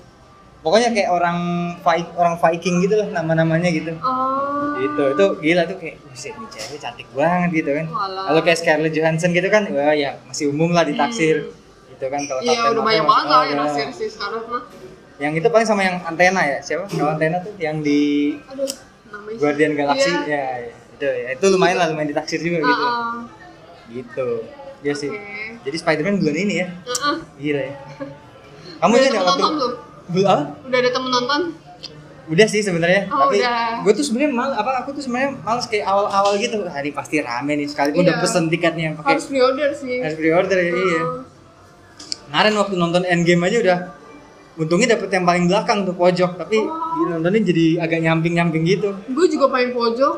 Pokoknya 0.67 0.91
kayak 0.91 1.09
orang 1.15 1.39
Vi- 1.79 2.11
orang 2.19 2.35
Viking 2.35 2.83
gitu 2.83 2.99
lah 2.99 3.07
nama-namanya 3.15 3.71
gitu. 3.71 3.95
oh 4.03 4.75
Gitu. 4.75 5.03
Itu 5.15 5.25
gila 5.39 5.63
tuh 5.63 5.79
kayak 5.79 5.95
buset 6.03 6.35
nih 6.35 6.47
cewek 6.51 6.79
cantik 6.83 7.07
banget 7.15 7.63
gitu 7.63 7.71
kan. 7.71 7.85
Walah. 7.87 8.23
Kalau 8.27 8.41
kayak 8.43 8.57
Scarlett 8.59 8.91
Johansson 8.91 9.31
gitu 9.31 9.47
kan, 9.47 9.63
wah 9.71 9.95
ya 9.95 10.19
masih 10.27 10.51
umum 10.51 10.75
lah 10.75 10.83
ditaksir. 10.83 11.55
Gitu 11.87 12.05
kan 12.11 12.19
kalau 12.27 12.43
iya 12.43 12.67
udah 12.67 12.83
banyak 12.83 13.05
banget 13.07 13.25
lah 13.31 13.39
oh, 13.39 13.43
yang 13.47 13.55
ya. 13.55 13.63
naksir 13.63 13.87
sih 13.95 14.11
sekarang 14.11 14.43
mah 14.51 14.63
Yang 15.17 15.33
itu 15.39 15.47
paling 15.47 15.67
sama 15.71 15.81
yang 15.87 15.97
antena 16.03 16.41
ya, 16.43 16.59
siapa? 16.59 16.85
Kalau 16.91 17.15
antena 17.15 17.39
tuh 17.39 17.55
yang 17.57 17.79
di 17.79 18.35
aduh 18.43 18.67
namanya 19.07 19.39
Guardian 19.39 19.71
Galaxy 19.71 20.11
Iya. 20.11 20.19
ya, 20.27 20.45
ya. 20.67 20.73
Itu 20.99 21.07
ya. 21.07 21.27
Itu 21.31 21.45
lumayan 21.55 21.79
lah 21.79 21.87
lumayan 21.87 22.11
ditaksir 22.11 22.43
juga 22.43 22.59
gitu. 22.59 22.83
Ah, 22.83 22.91
ah. 22.91 23.15
Gitu. 23.87 24.27
Iya 24.83 24.93
sih. 24.93 25.09
Oke. 25.15 25.63
Jadi 25.63 25.77
Spider-Man 25.79 26.19
bulan 26.19 26.37
ini 26.37 26.55
ya. 26.59 26.67
Ah, 26.83 26.91
ah. 26.91 27.15
Gila 27.39 27.61
ya. 27.63 27.73
Kamu 28.83 28.93
aja 28.93 29.09
ada 29.09 29.21
waktu 29.25 29.47
belum? 29.57 29.73
Belum 30.07 30.41
udah 30.63 30.77
ada 30.77 30.89
temen 30.89 31.11
nonton 31.11 31.41
Udah 32.27 32.43
sih 32.43 32.59
sebenarnya, 32.59 33.07
Oh, 33.07 33.23
tapi 33.23 33.39
gue 33.81 33.93
tuh 33.93 34.03
sebenarnya 34.03 34.31
mal 34.33 34.51
apa 34.51 34.83
aku 34.83 34.91
tuh 34.91 34.99
sebenarnya 34.99 35.39
males 35.39 35.63
kayak 35.63 35.85
awal-awal 35.85 36.35
gitu. 36.35 36.59
Hari 36.61 36.91
pasti 36.91 37.19
rame 37.19 37.55
nih 37.55 37.65
sekalipun 37.65 38.03
Iya. 38.03 38.07
udah 38.09 38.15
pesen 38.19 38.43
tiketnya 38.47 38.87
pakai 38.93 39.15
harus 39.15 39.25
pre-order 39.25 39.69
sih 39.71 39.95
harus 39.97 40.15
pre-order 40.15 40.57
ya, 40.57 40.67
iya. 40.69 41.01
Oh. 41.01 41.23
Kemarin 42.27 42.53
waktu 42.57 42.75
nonton 42.75 43.03
Endgame 43.03 43.43
aja 43.43 43.57
udah 43.61 43.77
untungnya 44.55 44.87
dapet 44.91 45.07
yang 45.09 45.23
paling 45.23 45.47
belakang 45.47 45.79
tuh 45.83 45.93
pojok, 45.93 46.35
tapi 46.35 46.59
Oh. 46.59 47.07
nontonnya 47.07 47.39
jadi 47.41 47.65
agak 47.79 47.99
nyamping-nyamping 48.01 48.63
gitu. 48.65 48.91
gue 48.91 49.25
juga 49.29 49.47
paling 49.47 49.71
pojok 49.71 50.15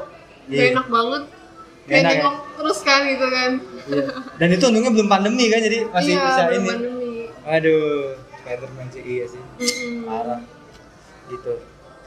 gak 0.48 0.56
Iya. 0.56 0.74
enak 0.74 0.88
banget 0.88 1.24
Gak 1.24 1.86
kayak 1.86 2.02
enak 2.02 2.16
ya? 2.16 2.30
terus 2.56 2.80
kan 2.82 3.02
gitu 3.06 3.26
kan 3.28 3.52
Iya. 3.86 4.06
Dan 4.36 4.48
itu 4.50 4.64
untungnya 4.66 4.92
belum 4.92 5.08
pandemi 5.08 5.46
kan, 5.46 5.60
jadi 5.60 5.78
masih 5.88 6.10
iya, 6.12 6.22
bisa 6.24 6.42
belum 6.44 6.58
ini. 6.58 6.68
pandemi. 6.68 7.22
Aduh, 7.44 8.18
Spider-Man 8.50 8.88
sih 8.90 9.04
iya 9.04 9.26
sih. 9.28 9.42
Mm-mm. 9.62 9.94
Parah. 10.04 10.42
Gitu. 11.30 11.54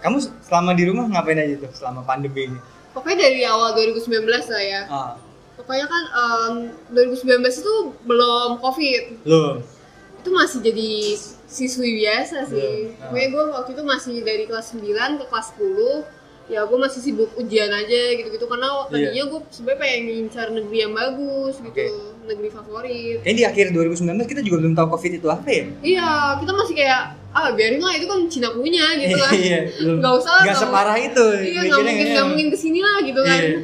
Kamu 0.03 0.19
selama 0.43 0.75
di 0.75 0.85
rumah 0.85 1.07
ngapain 1.07 1.39
aja 1.39 1.55
tuh 1.57 1.71
selama 1.73 2.03
pandemi 2.03 2.51
ini? 2.51 2.59
pokoknya 2.93 3.25
dari 3.25 3.41
awal 3.43 3.73
2019 3.73 4.21
lah 4.29 4.61
ya 4.61 4.83
Ah, 4.85 5.17
pokoknya 5.57 5.89
kan 5.89 6.05
em, 6.13 6.55
2019 6.93 7.25
itu 7.57 7.75
belum 8.05 8.61
covid 8.61 9.25
lo. 9.25 9.65
itu 10.13 10.29
masih 10.29 10.61
jadi 10.61 11.17
siswi 11.49 11.97
biasa 11.99 12.45
sih 12.45 12.93
Iya. 12.93 13.09
pokoknya 13.09 13.29
gue 13.33 13.45
waktu 13.49 13.71
itu 13.73 13.83
masih 13.83 14.15
dari 14.21 14.45
kelas 14.45 14.77
9 14.77 14.85
ke 15.17 15.25
kelas 15.25 15.57
10 15.57 16.05
ya 16.53 16.61
gue 16.63 16.77
masih 16.77 17.01
sibuk 17.01 17.33
ujian 17.35 17.73
aja 17.73 18.03
gitu-gitu 18.13 18.45
karena 18.45 18.69
Iya. 18.69 19.09
tadinya 19.09 19.25
gue 19.31 19.41
sebenarnya 19.49 19.81
pengen 19.81 20.01
ngincar 20.05 20.47
negeri 20.53 20.79
yang 20.79 20.93
bagus 20.93 21.55
gitu 21.57 21.73
Oke. 21.73 21.87
Negeri 22.25 22.49
favorit 22.49 23.19
Kayaknya 23.21 23.35
di 23.35 23.45
akhir 23.45 23.67
2019 23.73 24.03
kita 24.25 24.41
juga 24.41 24.57
belum 24.59 24.75
tahu 24.75 24.87
COVID 24.91 25.13
itu 25.15 25.27
apa 25.27 25.49
ya? 25.49 25.65
iya 25.83 26.09
kita 26.39 26.53
masih 26.53 26.75
kayak 26.75 27.03
ah 27.31 27.49
biarin 27.51 27.79
lah 27.79 27.93
itu 27.93 28.05
kan 28.05 28.19
Cina 28.27 28.49
punya 28.51 28.85
gitu 28.95 29.17
kan 29.17 29.33
Iya. 29.33 29.59
Nggak 29.97 30.13
usah 30.15 30.33
lah, 30.33 30.43
nggak 30.45 30.59
separah 30.59 30.97
itu. 30.97 31.27
iya 31.43 31.61
mikirnya 31.61 31.73
mungkin 31.73 31.85
kayaknya. 31.89 32.13
nggak 32.13 32.27
mungkin 32.29 32.47
ke 32.49 32.59
sini 32.59 32.81
lah 32.81 32.97
gitu 33.01 33.21
kan 33.21 33.41
Iya. 33.41 33.59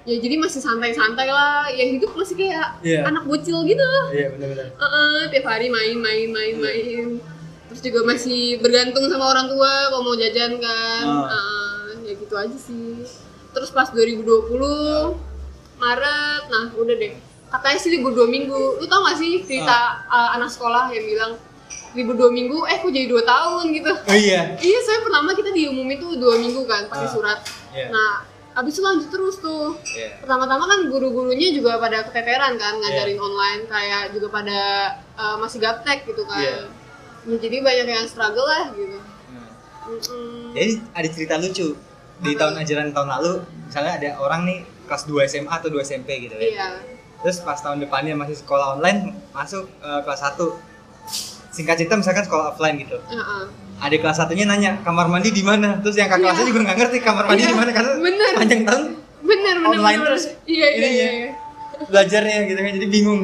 ya 0.00 0.14
jadi 0.18 0.34
masih 0.36 0.60
santai-santai 0.60 1.28
lah 1.28 1.68
ya 1.68 1.84
hidup 1.86 2.10
masih 2.14 2.34
kayak 2.34 2.68
Iya. 2.80 3.00
anak 3.04 3.24
bocil 3.24 3.58
gitu 3.62 3.90
Iya, 4.10 4.26
benar-benar. 4.32 4.66
Heeh, 4.72 5.20
tiap 5.28 5.46
hari 5.46 5.68
main 5.68 5.96
main 5.96 6.28
main 6.28 6.54
main 6.56 7.06
terus 7.66 7.80
juga 7.80 8.00
masih 8.04 8.58
bergantung 8.58 9.06
sama 9.06 9.28
orang 9.28 9.46
tua 9.46 9.70
kalau 9.86 10.02
mau 10.02 10.16
jajan 10.16 10.56
kan 10.56 11.04
Ah. 11.04 11.28
Heeh, 11.28 11.78
ya 12.02 12.12
gitu 12.16 12.34
aja 12.34 12.56
sih 12.56 13.04
terus 13.50 13.70
pas 13.70 13.86
2020 13.86 14.58
Maret 15.76 16.42
nah 16.48 16.66
udah 16.72 16.96
deh 16.96 17.14
katanya 17.50 17.78
sih 17.78 17.90
libur 17.90 18.12
dua 18.12 18.26
minggu 18.26 18.78
lu 18.78 18.86
tau 18.86 19.02
gak 19.02 19.16
sih 19.16 19.42
cerita 19.42 19.78
uh, 20.06 20.34
anak 20.34 20.48
sekolah 20.48 20.86
yang 20.88 21.02
bilang 21.04 21.32
libur 21.90 22.14
dua 22.14 22.30
minggu 22.30 22.62
eh 22.64 22.78
kok 22.78 22.88
jadi 22.88 23.06
dua 23.06 23.22
tahun 23.22 23.64
gitu 23.72 23.90
Oh 23.90 24.14
iya. 24.16 24.54
iya 24.56 24.78
saya 24.80 25.02
pertama 25.02 25.34
kita 25.34 25.50
diumumin 25.50 25.98
tuh 25.98 26.14
dua 26.14 26.38
minggu 26.38 26.62
kan 26.64 26.86
pakai 26.86 27.04
Ah. 27.04 27.10
surat 27.10 27.38
Iya. 27.70 27.90
nah 27.90 28.22
abis 28.52 28.72
itu 28.72 28.82
lanjut 28.82 29.08
terus 29.08 29.36
tuh 29.38 29.74
Iya. 29.88 30.18
pertama-tama 30.18 30.64
kan 30.64 30.86
guru-gurunya 30.86 31.50
juga 31.50 31.76
pada 31.76 32.02
keteteran 32.02 32.54
kan 32.54 32.78
ngajarin 32.78 33.14
Iya. 33.14 33.22
online 33.24 33.62
kayak 33.66 34.02
juga 34.10 34.26
pada 34.30 34.60
uh, 35.14 35.36
masih 35.36 35.58
gaptek 35.58 36.06
gitu 36.06 36.22
kan 36.24 36.38
Iya. 36.40 36.70
ya, 37.20 37.36
jadi 37.36 37.56
banyak 37.60 37.86
yang 37.88 38.06
struggle 38.06 38.46
lah 38.46 38.70
gitu 38.72 38.98
Mm-mm. 39.80 40.54
Jadi 40.54 40.72
ada 40.92 41.08
cerita 41.10 41.34
lucu 41.36 41.74
di 42.20 42.32
tahun 42.36 42.54
ajaran 42.54 42.92
tahun 42.92 43.08
lalu, 43.10 43.32
misalnya 43.64 43.92
ada 43.96 44.10
orang 44.20 44.44
nih 44.44 44.58
kelas 44.84 45.02
2 45.04 45.26
SMA 45.26 45.50
atau 45.50 45.66
2 45.66 45.80
SMP 45.80 46.08
gitu 46.20 46.36
ya. 46.36 46.42
iya 46.44 46.68
Terus 47.20 47.36
pas 47.40 47.56
tahun 47.56 47.78
depannya 47.78 48.14
masih 48.14 48.36
sekolah 48.36 48.74
online, 48.74 49.12
masuk 49.30 49.68
eh, 49.78 50.00
kelas 50.00 50.20
1. 50.30 50.40
Singkat 51.50 51.74
cerita 51.76 51.94
misalkan 51.94 52.24
sekolah 52.24 52.50
offline 52.50 52.78
gitu. 52.78 52.96
Heeh. 53.02 53.42
Adik 53.80 54.00
kelas 54.00 54.16
satunya 54.16 54.44
nanya 54.44 54.80
kamar 54.80 55.06
mandi 55.06 55.28
di 55.30 55.40
mana, 55.40 55.80
terus 55.80 55.96
yang 55.96 56.06
kakak 56.06 56.20
Iya. 56.20 56.26
kelasnya 56.30 56.46
juga 56.46 56.60
nggak 56.62 56.78
ngerti 56.78 56.98
kamar 57.00 57.24
mandi 57.26 57.40
Iya, 57.40 57.48
di 57.48 57.56
mana 57.56 57.70
karena 57.70 57.92
bener. 57.98 58.32
panjang 58.34 58.62
tahun 58.62 58.82
bener 59.20 59.54
bener 59.54 59.68
Online 59.70 59.84
bener. 59.94 60.08
terus 60.10 60.24
iya 60.44 60.68
iya 60.70 60.88
iya 60.88 61.08
iya. 61.14 61.30
belajarnya 61.82 62.36
gitu 62.46 62.56
kan 62.58 62.72
jadi 62.72 62.88
bingung 62.88 63.20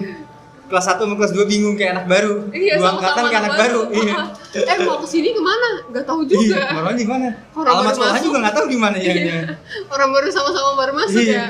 kelas 0.67 0.85
1 0.87 0.99
sama 0.99 1.15
kelas 1.15 1.33
2 1.33 1.47
bingung 1.47 1.75
kayak 1.75 1.91
anak 1.95 2.07
baru. 2.07 2.35
Iya, 2.51 2.73
dua 2.77 2.89
angkatan 2.95 3.23
kayak 3.27 3.43
anak 3.43 3.55
baru, 3.57 3.81
iya. 3.91 4.15
Eh 4.73 4.77
mau 4.83 4.97
ke 4.99 5.07
sini 5.07 5.31
ke 5.31 5.39
mana? 5.39 5.69
Nggak 5.87 6.05
tahu 6.05 6.21
iya 6.23 6.33
juga. 6.33 6.61
kamar 6.67 6.83
mandi 6.87 7.01
di 7.01 7.09
mana 7.09 7.29
Orang 7.53 7.75
alamat 7.77 7.93
sekolah 7.93 8.21
juga 8.21 8.37
nggak 8.41 8.55
tahu 8.57 8.67
di 8.67 8.79
mana 8.81 8.97
ya 8.97 9.13
Iya. 9.13 9.39
orang 9.95 10.09
baru 10.11 10.29
sama-sama 10.33 10.71
baru 10.75 10.93
masuk 10.97 11.21
Iya. 11.23 11.37
ya. 11.37 11.47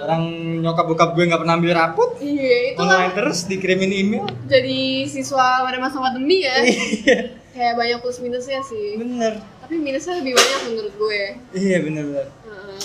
Orang 0.00 0.22
nyokap 0.62 0.84
bokap 0.86 1.10
gue 1.12 1.24
nggak 1.26 1.40
pernah 1.42 1.54
ambil 1.58 1.72
rapot. 1.74 2.10
Iya 2.18 2.56
itulah. 2.72 2.86
Online 2.86 3.12
terus 3.12 3.38
dikirimin 3.44 3.90
email. 3.92 4.24
Jadi 4.46 4.78
siswa 5.04 5.60
pada 5.60 5.76
masa 5.76 5.98
pandemi 5.98 6.46
ya. 6.46 6.56
Iya. 6.62 7.18
Kayak 7.50 7.74
banyak 7.76 7.98
plus 7.98 8.18
minusnya 8.22 8.62
sih. 8.62 8.94
Bener. 8.96 9.42
Tapi 9.60 9.74
minusnya 9.76 10.16
lebih 10.16 10.32
banyak 10.32 10.60
menurut 10.70 10.94
gue. 10.96 11.22
Iya 11.52 11.76
bener 11.82 12.04
bener 12.06 12.26
Heeh. 12.46 12.82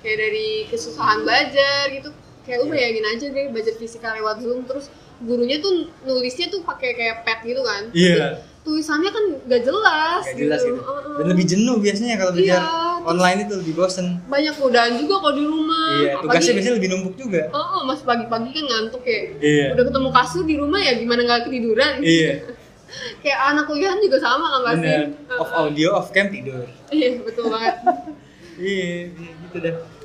kayak 0.00 0.16
dari 0.18 0.48
kesusahan 0.66 1.22
belajar 1.22 1.82
gitu 1.90 2.08
kayak 2.46 2.56
Iya. 2.56 2.62
lu 2.62 2.70
bayangin 2.70 3.04
aja 3.04 3.26
deh 3.28 3.44
belajar 3.50 3.74
fisika 3.74 4.08
lewat 4.12 4.38
zoom 4.38 4.62
terus 4.62 4.86
gurunya 5.18 5.58
tuh 5.58 5.72
nulisnya 6.00 6.46
tuh 6.46 6.62
pakai 6.62 6.90
kayak 6.92 7.16
pad 7.20 7.42
gitu 7.42 7.60
kan 7.60 7.90
iya 7.90 8.38
tulisannya 8.62 9.08
kan 9.08 9.24
gak 9.44 9.62
jelas 9.62 10.22
Gak 10.24 10.38
jelas 10.38 10.60
gitu 10.60 10.74
Heeh. 10.76 11.14
dan 11.16 11.26
lebih 11.28 11.44
jenuh 11.44 11.76
biasanya 11.76 12.14
kalau 12.16 12.32
Iya, 12.32 12.36
belajar 12.36 12.60
terus- 12.60 13.06
online 13.06 13.38
itu 13.40 13.54
lebih 13.56 13.74
bosen 13.76 14.06
banyak 14.24 14.54
godaan 14.56 14.92
juga 14.96 15.14
kalau 15.16 15.34
di 15.34 15.44
rumah 15.44 15.86
iya 15.96 16.10
Apalagi- 16.12 16.22
tugasnya 16.24 16.52
biasanya 16.52 16.76
lebih 16.76 16.88
numpuk 16.88 17.14
juga 17.16 17.42
Oh, 17.52 17.80
masih 17.84 18.04
pagi-pagi 18.04 18.48
kan 18.50 18.64
ngantuk 18.64 19.02
ya. 19.04 19.20
Iya. 19.38 19.66
Udah 19.72 19.84
ketemu 19.86 20.08
kasur 20.12 20.42
di 20.42 20.54
rumah 20.54 20.80
ya 20.80 20.92
gimana 20.94 21.20
nggak 21.22 21.42
ketiduran? 21.44 21.92
iya 22.00 22.32
Kayak 23.22 23.38
anak 23.48 23.64
kuliahan 23.64 23.98
juga 23.98 24.18
sama 24.18 24.46
kan 24.48 24.60
pasti. 24.64 24.82
bener 24.84 25.02
off 25.32 25.50
audio 25.52 25.88
off 25.92 26.08
cam 26.10 26.26
tidur 26.28 26.62
Iya 26.88 27.08
betul 27.20 27.44
banget. 27.46 27.74
iya 28.60 28.90
gitu 29.10 29.56
dah 29.56 29.74
Mm-mm. 29.76 29.95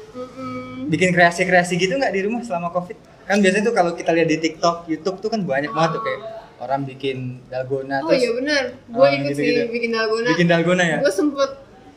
Bikin 0.88 1.10
kreasi-kreasi 1.10 1.76
gitu 1.76 1.96
nggak 1.96 2.12
di 2.12 2.22
rumah 2.24 2.42
selama 2.42 2.70
covid 2.70 2.98
kan 3.24 3.40
biasanya 3.40 3.64
tuh 3.64 3.74
kalau 3.74 3.92
kita 3.94 4.12
lihat 4.12 4.28
di 4.28 4.38
TikTok 4.40 4.86
YouTube 4.86 5.18
tuh 5.18 5.30
kan 5.30 5.40
banyak 5.42 5.70
banget 5.70 5.92
tuh 5.94 6.02
kayak 6.02 6.20
orang 6.58 6.82
bikin 6.84 7.18
dalgona 7.48 8.00
Oh 8.00 8.10
terus 8.10 8.22
iya 8.22 8.32
benar. 8.34 8.64
Gue 8.86 9.08
ikut 9.10 9.30
gitu-gitu. 9.32 9.62
sih 9.62 9.72
bikin 9.72 9.92
dalgona. 9.92 10.28
bikin 10.30 10.48
dalgona 10.48 10.84
ya 10.84 10.98
Gue 11.00 11.10
sempet 11.10 11.52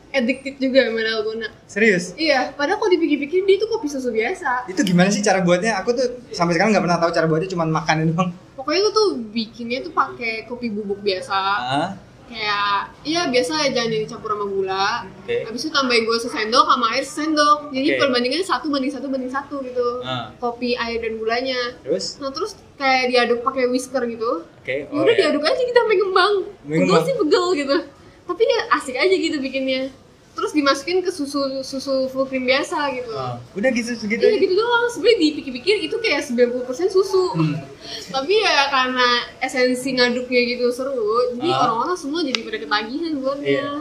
addicted 0.09 0.55
juga 0.57 0.79
sama 0.85 1.01
dalgona. 1.01 1.47
serius 1.65 2.15
Iya, 2.15 2.49
padahal 2.51 2.79
kalau 2.79 2.87
dipikir-pikir 2.89 3.43
dia 3.43 3.57
tuh 3.57 3.67
kopi 3.67 3.85
susu 3.85 4.09
biasa. 4.09 4.65
itu 4.65 4.81
gimana 4.81 5.11
sih 5.11 5.19
cara 5.19 5.39
buatnya 5.39 5.75
aku 5.75 5.91
tuh 5.91 6.07
sampai 6.29 6.55
sekarang 6.55 6.71
nggak 6.71 6.81
pernah 6.81 6.97
tahu 6.97 7.11
cara 7.11 7.25
buatnya 7.25 7.49
cuma 7.51 7.65
makanin 7.65 8.09
doang 8.09 8.31
Pokoknya 8.55 8.79
lu 8.81 8.91
tuh 8.91 9.07
bikinnya 9.29 9.83
tuh 9.83 9.91
pakai 9.91 10.45
kopi 10.45 10.71
bubuk 10.71 10.97
biasa. 10.99 11.35
ah 11.59 11.89
Kayak 12.25 12.89
iya 13.05 13.29
biasa 13.29 13.69
jangan 13.69 13.89
yang 13.93 14.03
dicampur 14.09 14.33
sama 14.33 14.45
gula. 14.49 14.87
Oke. 15.21 15.45
Habis 15.45 15.61
itu 15.65 15.71
tambahin 15.71 16.03
gula 16.09 16.19
sesendok 16.19 16.65
sama 16.65 16.85
air 16.97 17.05
sesendok. 17.05 17.57
Jadi 17.69 17.87
Oke. 17.93 17.99
perbandingannya 18.01 18.47
satu 18.47 18.65
banding 18.73 18.93
satu 18.93 19.07
banding 19.13 19.29
satu 19.29 19.55
gitu. 19.61 19.87
Ah. 20.01 20.33
Kopi, 20.41 20.73
air 20.73 20.97
dan 21.05 21.21
gulanya. 21.21 21.77
terus 21.85 22.17
Nah 22.17 22.33
terus 22.33 22.57
kayak 22.75 23.13
diaduk 23.13 23.39
pakai 23.45 23.69
whisker 23.69 24.03
gitu. 24.09 24.43
oke 24.43 24.73
Ya 24.73 24.89
oh 24.89 25.05
udah 25.05 25.13
ya. 25.13 25.19
diaduk 25.29 25.43
aja 25.45 25.61
kita 25.61 25.79
sampai 25.85 25.97
ngembang. 26.01 26.33
Pegel 26.65 26.99
sih 27.05 27.15
pegel 27.21 27.45
gitu. 27.61 27.77
Tapi 28.25 28.41
ya 28.41 28.59
asik 28.73 28.95
aja 28.97 29.15
gitu 29.15 29.37
bikinnya. 29.37 29.93
Terus 30.35 30.51
dimasukin 30.51 30.99
ke 30.99 31.07
susu 31.09 31.39
susu 31.63 32.11
full 32.11 32.27
cream 32.27 32.43
biasa 32.43 32.91
gitu. 32.91 33.15
Ah, 33.15 33.39
udah 33.55 33.69
gitu 33.71 33.95
segitu 33.95 34.19
Iya 34.19 34.35
gitu 34.35 34.53
doang. 34.53 34.85
Sebenarnya 34.91 35.17
dipikir-pikir 35.31 35.75
itu 35.87 35.95
kayak 35.95 36.27
90% 36.27 36.59
susu. 36.91 37.31
Hmm. 37.31 37.55
Tapi 38.15 38.33
ya 38.43 38.67
karena 38.67 39.07
esensi 39.39 39.95
ngaduknya 39.95 40.41
gitu 40.45 40.67
seru, 40.69 41.39
jadi 41.39 41.49
Ah. 41.49 41.59
orang-orang 41.65 41.95
semua 41.95 42.19
jadi 42.19 42.39
pada 42.43 42.57
ketagihan 42.59 43.11
buatnya. 43.15 43.47
Iya. 43.47 43.71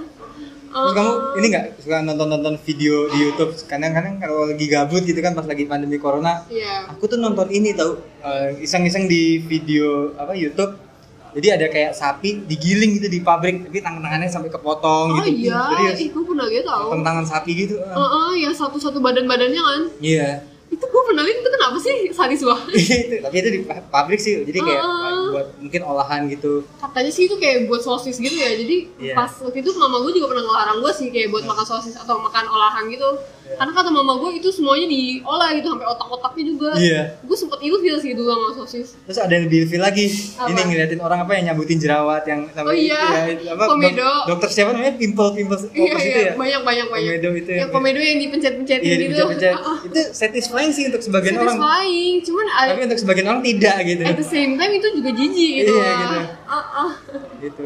Terus 0.74 0.90
kamu 0.90 1.12
ini 1.38 1.46
nggak 1.54 1.66
suka 1.78 1.96
nonton-nonton 2.02 2.54
video 2.58 3.06
di 3.06 3.18
YouTube? 3.22 3.54
Kadang-kadang 3.64 4.18
kalau 4.18 4.50
lagi 4.50 4.66
gabut 4.66 5.02
gitu 5.02 5.18
kan 5.18 5.30
pas 5.30 5.46
lagi 5.46 5.66
pandemi 5.66 5.98
corona, 5.98 6.42
Iya. 6.50 6.90
aku 6.90 7.06
tuh 7.06 7.18
nonton 7.18 7.46
ini 7.50 7.74
tau 7.74 7.94
eh, 8.22 8.58
iseng-iseng 8.58 9.06
di 9.06 9.38
video 9.38 10.10
apa 10.14 10.34
YouTube 10.34 10.74
Jadi 11.34 11.46
ada 11.50 11.66
kayak 11.66 11.92
sapi 11.92 12.42
digiling 12.44 12.96
gitu 12.96 13.08
di 13.08 13.18
pabrik, 13.18 13.64
tapi 13.64 13.78
tangan-tangannya 13.78 14.28
sampai 14.28 14.48
kepotong 14.48 15.08
Oh 15.10 15.18
gitu. 15.20 15.50
iya, 15.50 15.58
Serius. 15.68 15.98
ih 15.98 16.08
gue 16.08 16.24
pernah 16.24 16.46
lihat 16.46 16.64
tau. 16.64 16.94
Tangan 16.94 17.24
sapi 17.24 17.50
gitu. 17.56 17.74
Oh, 17.84 17.98
oh, 18.00 18.32
yang 18.32 18.50
satu-satu 18.50 18.98
badan-badannya 18.98 19.58
kan. 19.58 19.80
Iya. 19.98 20.46
Itu 20.66 20.84
gue 20.84 21.02
pernah 21.04 21.22
lihat 21.22 21.38
itu 21.38 21.50
kenapa 21.52 21.76
sih 21.76 21.94
sadis 22.10 22.40
banget. 22.40 22.70
itu 23.04 23.14
tapi 23.20 23.36
itu 23.36 23.48
di 23.48 23.60
pa- 23.62 23.84
pabrik 23.84 24.18
sih 24.18 24.42
jadi 24.42 24.58
kayak 24.60 24.80
Ah. 24.80 25.30
buat 25.30 25.46
mungkin 25.56 25.82
olahan 25.82 26.26
gitu 26.26 26.66
Katanya 26.76 27.10
sih 27.10 27.24
itu 27.24 27.36
kayak 27.36 27.66
buat 27.66 27.78
sosis 27.80 28.16
gitu 28.16 28.34
ya. 28.34 28.50
Jadi 28.52 28.76
Iya. 29.00 29.14
pas 29.16 29.30
waktu 29.36 29.58
itu 29.58 29.70
mama 29.72 29.98
gue 30.00 30.12
juga 30.12 30.30
pernah 30.30 30.44
ngelarang 30.44 30.78
gue 30.80 30.92
sih 30.92 31.08
kayak 31.08 31.28
buat 31.28 31.44
makan 31.44 31.62
sosis 31.64 31.94
atau 31.94 32.18
makan 32.18 32.44
olahan 32.44 32.86
gitu. 32.88 33.06
Iya. 33.54 33.56
Karena 33.56 33.72
kata 33.72 33.88
mama 33.88 34.12
gue 34.18 34.30
itu 34.34 34.48
semuanya 34.50 34.86
diolah 34.86 35.48
gitu 35.54 35.66
sampai 35.70 35.86
otak-otaknya 35.86 36.44
juga. 36.44 36.70
Iya. 36.74 37.02
Gue 37.22 37.36
sempet 37.38 37.58
ilfil 37.62 37.96
sih 37.96 38.10
dulu 38.12 38.26
sama 38.28 38.48
sosis. 38.56 38.88
terus 39.00 39.16
ada 39.16 39.30
yang 39.30 39.44
lebih 39.44 39.58
ilfil 39.62 39.78
lagi 39.78 40.06
Apa? 40.34 40.48
ini 40.48 40.60
ngeliatin 40.66 40.98
orang 40.98 41.18
apa 41.20 41.32
yang 41.32 41.44
nyabutin 41.48 41.78
jerawat 41.78 42.24
yang 42.24 42.40
Oh 42.50 42.72
iya, 42.72 43.30
itu 43.30 43.46
apa 43.46 43.64
komedo. 43.68 44.02
dok- 44.02 44.24
dokter 44.28 44.48
siapa 44.50 44.70
namanya 44.72 44.96
pimple 44.96 45.30
pimple 45.32 45.58
Iya 45.70 45.92
itu 45.92 45.98
iya, 46.02 46.18
ya 46.18 46.32
banyak 46.34 46.60
banyak 46.62 46.86
banyak. 46.88 47.10
Komedo 47.14 47.28
itu 47.36 47.50
ya. 47.50 47.58
Yang 47.60 47.70
komedo 47.70 48.00
yang 48.00 48.18
dipencet-pencetin 48.18 48.82
iya 48.82 48.94
gitu. 48.96 49.02
dipencet-pencet 49.06 49.54
Ah, 49.54 49.62
ah. 49.64 49.78
itu 49.82 50.00
satisfying 50.10 50.72
sih 50.72 50.84
untuk 50.88 51.00
sebagian 51.00 51.34
orang 51.36 51.56
Satisfying, 51.56 52.14
cuman 52.24 52.46
tapi 52.50 52.80
untuk 52.82 52.98
sebagian 52.98 53.26
orang 53.28 53.42
tidak 53.44 53.76
gitu 53.84 54.02
at 54.02 54.16
the 54.16 54.26
same 54.26 54.52
time 54.56 54.72
itu 54.72 54.88
juga 54.92 55.10
jijik 55.12 55.52
gitu. 55.60 55.72
Iya, 55.72 55.84
lah. 55.84 55.94
gitu. 55.94 56.18
Ah, 56.44 56.56
ah. 56.58 56.90
gitu 57.38 57.64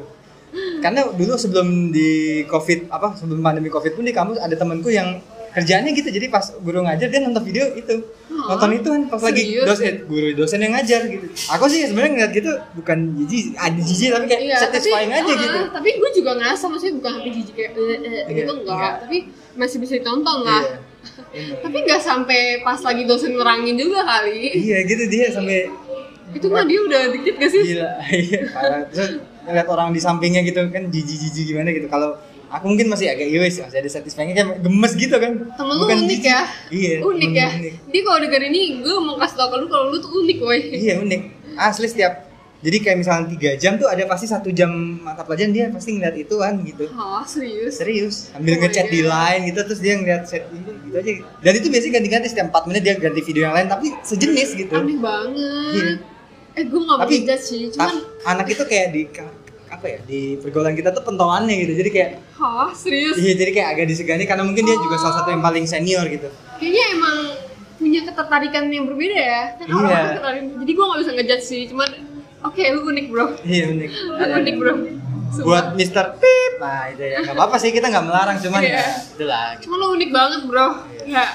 karena 0.80 1.04
dulu 1.12 1.36
sebelum 1.36 1.92
di 1.92 2.10
covid 2.44 2.88
apa 2.88 3.12
sebelum 3.14 3.38
pandemi 3.38 3.68
covid 3.68 3.92
pun 3.92 4.00
di 4.00 4.10
kampus 4.10 4.40
ada 4.40 4.56
temanku 4.56 4.88
yang 4.88 5.20
kerjaannya 5.48 5.90
gitu 5.92 6.08
jadi 6.10 6.26
pas 6.28 6.44
guru 6.56 6.82
ngajar 6.82 7.08
dia 7.08 7.20
nonton 7.20 7.42
video 7.42 7.64
itu 7.72 7.94
Hah? 8.28 8.54
nonton 8.54 8.70
itu 8.74 8.88
kan 8.88 9.02
pas 9.06 9.20
lagi 9.20 9.42
dosen 9.58 9.94
guru 10.04 10.28
dosen 10.32 10.58
yang 10.60 10.72
ngajar 10.72 11.00
gitu 11.04 11.26
aku 11.48 11.64
sih 11.66 11.86
sebenarnya 11.86 12.10
ngeliat 12.14 12.32
gitu 12.32 12.50
bukan 12.74 12.98
jijik 13.18 13.44
ada 13.54 13.80
jijik 13.80 14.08
tapi 14.12 14.26
kayak 14.26 14.42
Iya, 14.44 14.56
satisfying 14.60 15.10
tapi, 15.10 15.20
aja 15.20 15.32
ah, 15.32 15.38
gitu 15.38 15.58
Tapi 15.72 15.88
gue 15.96 16.10
juga 16.12 16.30
ngerasa 16.34 16.64
maksudnya 16.66 16.94
bukan 16.98 17.10
sampai 17.16 17.30
jijik 17.32 17.54
kayak 17.54 17.70
eh, 17.72 17.82
eh, 17.82 17.96
Iya, 17.98 18.22
gitu 18.36 18.52
enggak, 18.54 18.74
enggak. 18.74 18.94
tapi 19.02 19.16
masih 19.54 19.76
bisa 19.82 19.92
ditonton 19.96 20.38
lah. 20.42 20.62
Iya. 20.62 20.76
Tapi 21.64 21.76
nggak 21.82 22.00
sampai 22.00 22.40
pas 22.60 22.78
lagi 22.78 23.02
dosen 23.02 23.34
nerangin 23.34 23.74
juga 23.74 24.02
kali. 24.02 24.50
iya 24.52 24.82
gitu 24.82 25.04
dia 25.06 25.30
sampai 25.30 25.66
Itu 26.30 26.46
mah 26.46 26.62
dia 26.62 26.78
udah 26.78 27.00
dikit 27.10 27.34
gak 27.36 27.50
sih? 27.50 27.62
gila 27.64 27.90
iya 28.14 28.40
ngeliat 29.42 29.66
orang 29.66 29.88
di 29.90 30.00
sampingnya 30.00 30.44
gitu 30.44 30.60
kan 30.68 30.86
jijik-jijik 30.86 31.44
gimana 31.48 31.72
gitu 31.72 31.88
kalau 31.88 32.20
aku 32.48 32.64
mungkin 32.66 32.88
masih 32.88 33.06
agak 33.08 33.28
iwis 33.28 33.60
masih 33.60 33.78
ada 33.78 33.90
satisfyingnya 33.90 34.34
kayak 34.36 34.60
gemes 34.60 34.92
gitu 34.94 35.16
kan 35.16 35.32
Temen 35.52 35.72
lu 35.72 35.82
Bukan 35.84 35.98
unik 36.02 36.08
jijik. 36.10 36.24
ya? 36.24 36.40
iya 36.68 36.94
Unik 37.00 37.32
ya? 37.32 37.48
unik. 37.54 37.74
Dia 37.88 38.00
kalau 38.02 38.18
denger 38.20 38.42
ini, 38.48 38.60
gue 38.80 38.96
mau 38.98 39.16
kasih 39.16 39.36
tau 39.36 39.48
ke 39.48 39.56
lu 39.56 39.66
kalau 39.66 39.84
lu 39.88 39.96
tuh 39.98 40.10
unik 40.10 40.38
woy. 40.40 40.58
Iya 40.72 40.94
unik. 41.00 41.20
Asli 41.54 41.86
setiap 41.86 42.12
jadi 42.58 42.82
kayak 42.82 42.98
misalnya 42.98 43.30
tiga 43.30 43.50
jam 43.54 43.78
tuh 43.78 43.86
ada 43.86 44.02
pasti 44.02 44.26
satu 44.26 44.50
jam 44.50 44.66
mata 44.98 45.22
pelajaran 45.22 45.54
dia 45.54 45.70
pasti 45.70 45.94
ngeliat 45.94 46.16
itu 46.18 46.34
kan 46.42 46.58
gitu. 46.66 46.90
Hah, 46.90 47.22
serius? 47.22 47.78
Serius. 47.78 48.34
Sambil 48.34 48.58
Oh 48.58 48.66
ngechat 48.66 48.86
my 48.86 48.90
di 48.90 49.00
line 49.06 49.42
gitu 49.46 49.60
terus 49.62 49.78
dia 49.78 49.94
ngeliat 49.94 50.26
set 50.26 50.42
ini 50.50 50.74
gitu 50.90 50.96
aja. 50.98 51.12
Dan 51.38 51.52
itu 51.54 51.66
biasanya 51.70 51.92
ganti-ganti 52.02 52.26
setiap 52.26 52.46
4 52.50 52.66
menit 52.66 52.82
dia 52.82 52.94
ganti 52.98 53.20
video 53.22 53.42
yang 53.46 53.54
lain 53.54 53.70
tapi 53.70 53.94
sejenis 54.02 54.48
gitu. 54.58 54.74
Aneh 54.74 54.98
banget. 54.98 55.74
Iya. 55.78 55.94
Eh, 56.58 56.64
gue 56.66 56.80
gak 56.82 56.98
mau 56.98 57.38
sih, 57.38 57.70
cuman 57.70 57.94
anak 58.26 58.50
itu 58.50 58.66
kayak 58.66 58.86
di 58.90 59.06
apa 59.68 59.86
ya 59.86 59.98
di 60.02 60.20
pergaulan 60.36 60.72
kita 60.72 60.90
tuh 60.90 61.02
pentolannya 61.02 61.54
gitu 61.58 61.72
jadi 61.74 61.90
kayak 61.90 62.10
Hah, 62.34 62.72
serius? 62.72 63.14
iya 63.14 63.32
jadi 63.32 63.50
kayak 63.50 63.68
agak 63.70 63.86
disegani 63.86 64.24
karena 64.24 64.42
mungkin 64.42 64.62
dia 64.62 64.76
juga 64.76 64.96
salah 64.96 65.16
satu 65.16 65.28
yang 65.28 65.40
paling 65.40 65.64
senior 65.64 66.04
gitu 66.06 66.28
Kayaknya 66.56 66.84
emang 66.92 67.16
punya 67.74 68.00
ketertarikan 68.02 68.66
yang 68.66 68.84
berbeda 68.84 69.14
ya. 69.14 69.42
Kan 69.54 69.64
Iya. 69.64 69.74
orang 69.76 69.86
kan 69.88 70.02
ketertarik- 70.10 70.50
Jadi 70.58 70.72
gue 70.72 70.84
gak 70.84 70.98
bisa 70.98 71.12
ngejudge 71.12 71.44
sih, 71.44 71.62
cuman 71.66 71.88
oke 72.40 72.62
lu 72.64 72.80
unik 72.84 73.06
bro. 73.08 73.24
iya 73.46 73.64
unik 73.68 73.90
Lu 73.94 74.36
unik 74.36 74.56
bro. 74.56 74.72
Sumpah. 75.28 75.44
buat 75.44 75.66
Mister 75.74 76.16
Pip 76.16 76.52
nah 76.56 76.88
itu 76.88 77.04
ya 77.04 77.20
nggak 77.20 77.36
apa-apa 77.36 77.56
sih 77.56 77.68
kita 77.68 77.86
nggak 77.86 78.02
melarang 78.02 78.36
cuman 78.38 78.60
Iya. 78.60 78.74
ya 78.74 78.86
itulah 79.12 79.46
gitu. 79.54 79.62
Cuma 79.64 79.74
lu 79.76 79.86
unik 79.94 80.10
banget 80.10 80.40
bro. 80.42 80.68
Iya. 80.90 81.04
Ya, 81.06 81.26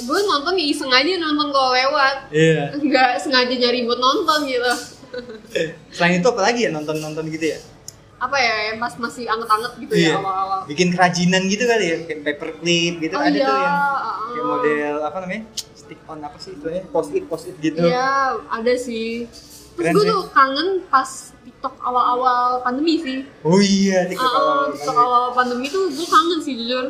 gue 0.00 0.18
nonton 0.22 0.52
ya 0.54 0.66
iseng 0.68 0.90
aja 0.90 1.10
nonton 1.16 1.48
kalau 1.48 1.70
lewat. 1.72 2.16
iya 2.30 2.62
Nggak 2.76 3.10
sengaja 3.18 3.50
nyari 3.52 3.82
buat 3.82 3.98
nonton 3.98 4.38
gitu. 4.44 4.72
Selain 5.90 6.14
itu 6.14 6.28
apa 6.28 6.42
lagi 6.44 6.60
ya 6.60 6.70
nonton-nonton 6.70 7.26
gitu 7.28 7.46
ya? 7.48 7.58
Apa 8.20 8.36
ya, 8.36 8.52
pas 8.76 8.92
masih 8.94 9.24
anget-anget 9.26 9.72
gitu 9.80 9.92
Iya. 9.94 10.06
ya 10.06 10.16
awal-awal. 10.20 10.58
Bikin 10.68 10.92
kerajinan 10.92 11.42
gitu 11.46 11.64
kali 11.64 11.84
ya, 11.86 11.96
kayak 12.04 12.20
paperclip 12.22 12.94
gitu 13.00 13.14
Oh 13.14 13.22
ada 13.22 13.32
iya, 13.32 13.42
tuh 13.42 13.56
yang 13.56 13.76
kayak 14.28 14.44
model 14.46 14.94
apa 15.00 15.16
namanya? 15.18 15.42
Stick 15.72 16.00
on 16.04 16.20
apa 16.20 16.36
sih 16.36 16.52
itu 16.52 16.66
ya? 16.68 16.82
Post 16.86 17.10
it, 17.10 17.24
post 17.26 17.44
it 17.46 17.56
gitu. 17.58 17.80
Iya, 17.80 18.12
ada 18.44 18.72
sih. 18.76 19.24
Terus 19.72 19.88
gue 19.90 20.04
tuh 20.04 20.22
kangen 20.30 20.84
pas 20.86 21.08
TikTok 21.40 21.74
awal-awal 21.80 22.60
pandemi 22.60 23.00
sih. 23.00 23.18
Oh 23.40 23.56
iya, 23.56 24.04
TikTok 24.04 24.28
Ah, 24.28 24.36
awal. 24.38 24.58
TikTok 24.70 24.96
awal 24.98 25.24
pandemi 25.32 25.66
tuh 25.66 25.88
gue 25.88 26.04
kangen 26.06 26.38
sih 26.38 26.54
jujur. 26.54 26.86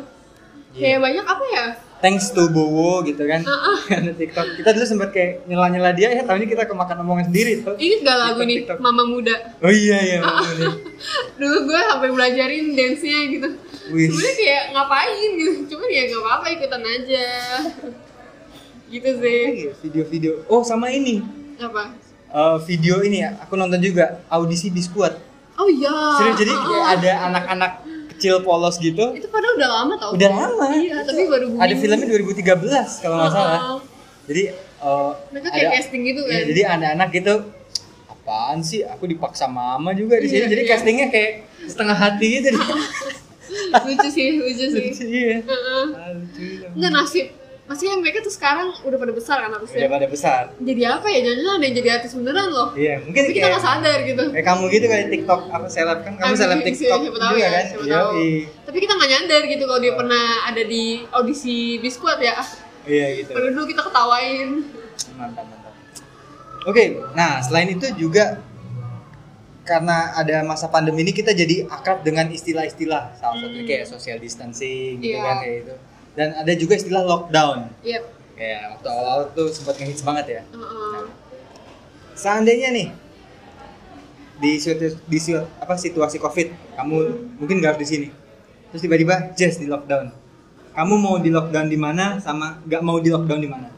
Iya. 0.71 0.83
Kayak 0.83 1.01
banyak 1.01 1.25
apa 1.25 1.45
ya? 1.49 1.67
Thanks 2.01 2.33
to 2.33 2.49
Bowo 2.49 3.05
gitu 3.05 3.21
kan. 3.29 3.45
Karena 3.89 4.13
TikTok. 4.21 4.57
Kita 4.57 4.73
dulu 4.73 4.85
sempat 4.89 5.13
kayak 5.13 5.45
nyela-nyela 5.45 5.93
dia 5.93 6.09
ya, 6.17 6.25
tahun 6.25 6.45
ini 6.45 6.49
kita 6.57 6.65
kemakan 6.65 7.05
omongan 7.05 7.29
sendiri 7.29 7.61
tuh. 7.61 7.77
Ingat 7.77 7.99
gak 8.01 8.17
lagu 8.17 8.41
TikTok, 8.41 8.49
nih, 8.49 8.57
TikTok. 8.65 8.79
Mama 8.81 9.03
Muda? 9.05 9.37
Oh 9.61 9.73
iya 9.73 9.99
iya, 10.01 10.19
bener. 10.25 10.81
Dulu 11.41 11.57
gue 11.69 11.81
sampai 11.85 12.09
belajarin 12.09 12.65
dance-nya 12.73 13.21
gitu. 13.29 13.49
Wih. 13.93 14.09
Sebenernya 14.09 14.35
kayak 14.41 14.65
ngapain 14.73 15.31
gitu, 15.37 15.53
cuman 15.77 15.89
ya 15.93 16.03
gak 16.09 16.23
apa-apa 16.25 16.47
ikutan 16.57 16.83
aja. 16.89 17.27
gitu 18.91 19.11
sih. 19.21 19.43
Iya, 19.69 19.73
Video-video. 19.85 20.33
Oh 20.49 20.65
sama 20.65 20.89
ini. 20.89 21.21
Apa? 21.61 21.95
Eh, 22.31 22.59
video 22.65 23.03
ini 23.03 23.27
ya, 23.27 23.37
aku 23.43 23.59
nonton 23.59 23.83
juga 23.83 24.25
audisi 24.33 24.73
Biskuat. 24.73 25.19
Oh 25.61 25.69
iya. 25.69 25.93
Serius 26.17 26.37
jadi 26.41 26.53
ah. 26.57 26.97
ada 26.97 27.13
anak-anak 27.29 27.73
kecil 28.21 28.45
polos 28.45 28.77
gitu. 28.77 29.17
Itu 29.17 29.33
padahal 29.33 29.57
udah 29.57 29.69
lama 29.73 29.95
tau. 29.97 30.11
Udah 30.13 30.29
lama. 30.29 30.67
Iya, 30.77 31.01
tapi 31.01 31.25
baru 31.25 31.47
booming. 31.49 31.65
Ada 31.65 31.75
filmnya 31.75 32.07
2013 32.07 33.01
kalau 33.01 33.17
nggak 33.17 33.25
Ah, 33.25 33.33
salah. 33.33 33.57
ah. 33.57 33.79
Jadi 34.29 34.43
eh, 34.53 35.11
Mereka 35.33 35.49
kayak 35.49 35.71
casting 35.75 36.03
gitu 36.05 36.21
iya, 36.29 36.37
kan. 36.37 36.49
jadi 36.53 36.63
anak-anak 36.69 37.09
gitu 37.11 37.35
apaan 38.07 38.59
sih? 38.61 38.85
Aku 38.85 39.09
dipaksa 39.09 39.49
mama 39.49 39.97
juga 39.97 40.21
di 40.21 40.29
sini. 40.29 40.45
Iya, 40.45 40.53
jadi 40.53 40.63
iya. 40.63 40.71
castingnya 40.71 41.07
kayak 41.09 41.33
setengah 41.65 41.97
hati 41.97 42.27
gitu. 42.39 42.49
lucu 43.89 44.09
sih, 44.13 44.27
lucu 44.37 44.67
sih. 44.69 44.87
Iya. 45.01 45.37
Heeh. 45.43 45.85
Ah, 45.97 46.13
lucu. 46.13 46.45
Enggak 46.77 46.93
nasib. 46.93 47.27
Maksudnya 47.71 47.97
mereka 47.97 48.19
tuh 48.21 48.35
sekarang 48.35 48.75
udah 48.83 48.99
pada 48.99 49.15
besar 49.15 49.37
kan 49.39 49.49
Udah 49.49 49.63
harusnya. 49.63 49.87
pada 49.87 50.07
besar. 50.11 50.43
Jadi 50.59 50.83
apa 50.83 51.07
ya? 51.07 51.19
Jangan-jangan 51.23 51.55
ada 51.55 51.65
yang 51.65 51.77
jadi 51.77 51.89
artis 51.93 52.13
beneran 52.13 52.49
loh. 52.51 52.69
Iya, 52.75 52.95
mungkin 52.99 53.21
Tapi 53.23 53.31
kita 53.33 53.47
nggak 53.47 53.63
sadar 53.63 53.99
gitu. 54.03 54.25
kayak 54.29 54.43
kamu 54.45 54.65
gitu 54.69 54.85
kayak 54.85 55.07
TikTok 55.09 55.41
apa 55.49 55.67
seleb 55.71 55.99
kan 56.03 56.13
kamu 56.19 56.35
seleb 56.35 56.59
sih, 56.59 56.67
TikTok 56.69 56.99
siapa 57.01 57.17
tahu 57.17 57.31
juga 57.31 57.39
ya, 57.39 57.49
kan? 57.49 57.65
siapa 57.65 57.85
Iya. 57.87 57.95
tahu. 57.95 58.11
Tapi 58.67 58.79
kita 58.81 58.93
nggak 58.93 59.09
nyadar 59.09 59.43
gitu 59.47 59.63
kalau 59.65 59.81
dia 59.81 59.95
pernah 59.95 60.25
ada 60.45 60.63
di 60.65 60.85
audisi 61.09 61.57
Biskuat 61.79 62.19
ya. 62.19 62.35
Iya 62.83 63.07
gitu. 63.17 63.31
Padahal 63.31 63.53
dulu 63.55 63.65
kita 63.67 63.83
ketawain. 63.83 64.49
mantap 65.13 65.45
mantap 65.47 65.73
oke 66.63 66.85
nah 67.15 67.41
selain 67.41 67.71
itu 67.71 67.87
juga 67.95 68.37
karena 69.63 70.13
ada 70.13 70.43
masa 70.43 70.67
pandemi 70.67 71.01
ini 71.01 71.13
kita 71.13 71.31
jadi 71.31 71.65
akrab 71.67 72.03
dengan 72.03 72.29
istilah-istilah 72.29 73.15
salah 73.15 73.37
satunya 73.39 73.65
kayak 73.65 73.85
social 73.87 74.19
distancing 74.19 74.99
gitu 74.99 75.15
Iya. 75.15 75.23
kan 75.23 75.37
kayak 75.39 75.57
itu 75.63 75.75
dan 76.13 76.35
ada 76.35 76.53
juga 76.53 76.75
istilah 76.75 77.03
lockdown 77.03 77.71
Iya. 77.81 78.01
kayak 78.35 78.61
waktu 78.73 78.87
awal-awal 78.89 79.25
tuh 79.31 79.47
sempat 79.49 79.75
ngehits 79.77 80.01
banget 80.01 80.27
ya 80.31 80.43
Heeh. 80.47 81.03
seandainya 82.13 82.69
nih 82.71 82.89
di 84.37 84.57
situ- 84.57 84.97
di 85.03 85.19
si- 85.19 85.37
apa 85.37 85.75
situasi 85.75 86.17
covid 86.17 86.49
kamu 86.75 86.97
mungkin 87.37 87.61
nggak 87.61 87.71
harus 87.71 87.83
di 87.83 87.89
sini 87.89 88.09
terus 88.69 88.81
tiba-tiba 88.81 89.15
just 89.35 89.59
di 89.59 89.67
lockdown 89.67 90.09
kamu 90.71 90.95
mau 90.97 91.17
di 91.17 91.29
lockdown 91.29 91.67
di 91.67 91.77
mana 91.77 92.17
sama 92.19 92.57
nggak 92.63 92.81
mau 92.81 92.97
di 92.99 93.11
lockdown 93.11 93.39
di 93.39 93.49
mana 93.49 93.69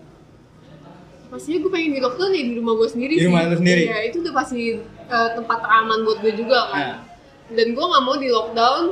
Maksudnya 1.29 1.65
gue 1.65 1.73
pengen 1.73 1.97
di 1.97 2.01
lockdown 2.01 2.29
ya 2.31 2.45
di 2.45 2.55
rumah 2.55 2.77
gue 2.77 2.85
sendiri 2.87 3.13
Di 3.15 3.19
sih. 3.19 3.27
rumah 3.27 3.49
lu 3.49 3.57
sendiri? 3.57 3.89
Iya, 3.89 3.99
itu 4.05 4.21
udah 4.21 4.35
pasti 4.37 4.77
eh, 5.09 5.29
tempat 5.33 5.59
teraman 5.59 6.05
buat 6.05 6.21
gue 6.21 6.33
juga 6.37 6.69
kan. 6.69 6.77
Nah. 6.79 6.97
Dan 7.49 7.73
gue 7.73 7.81
nggak 7.83 8.03
mau 8.05 8.17
di 8.17 8.29
lockdown, 8.29 8.83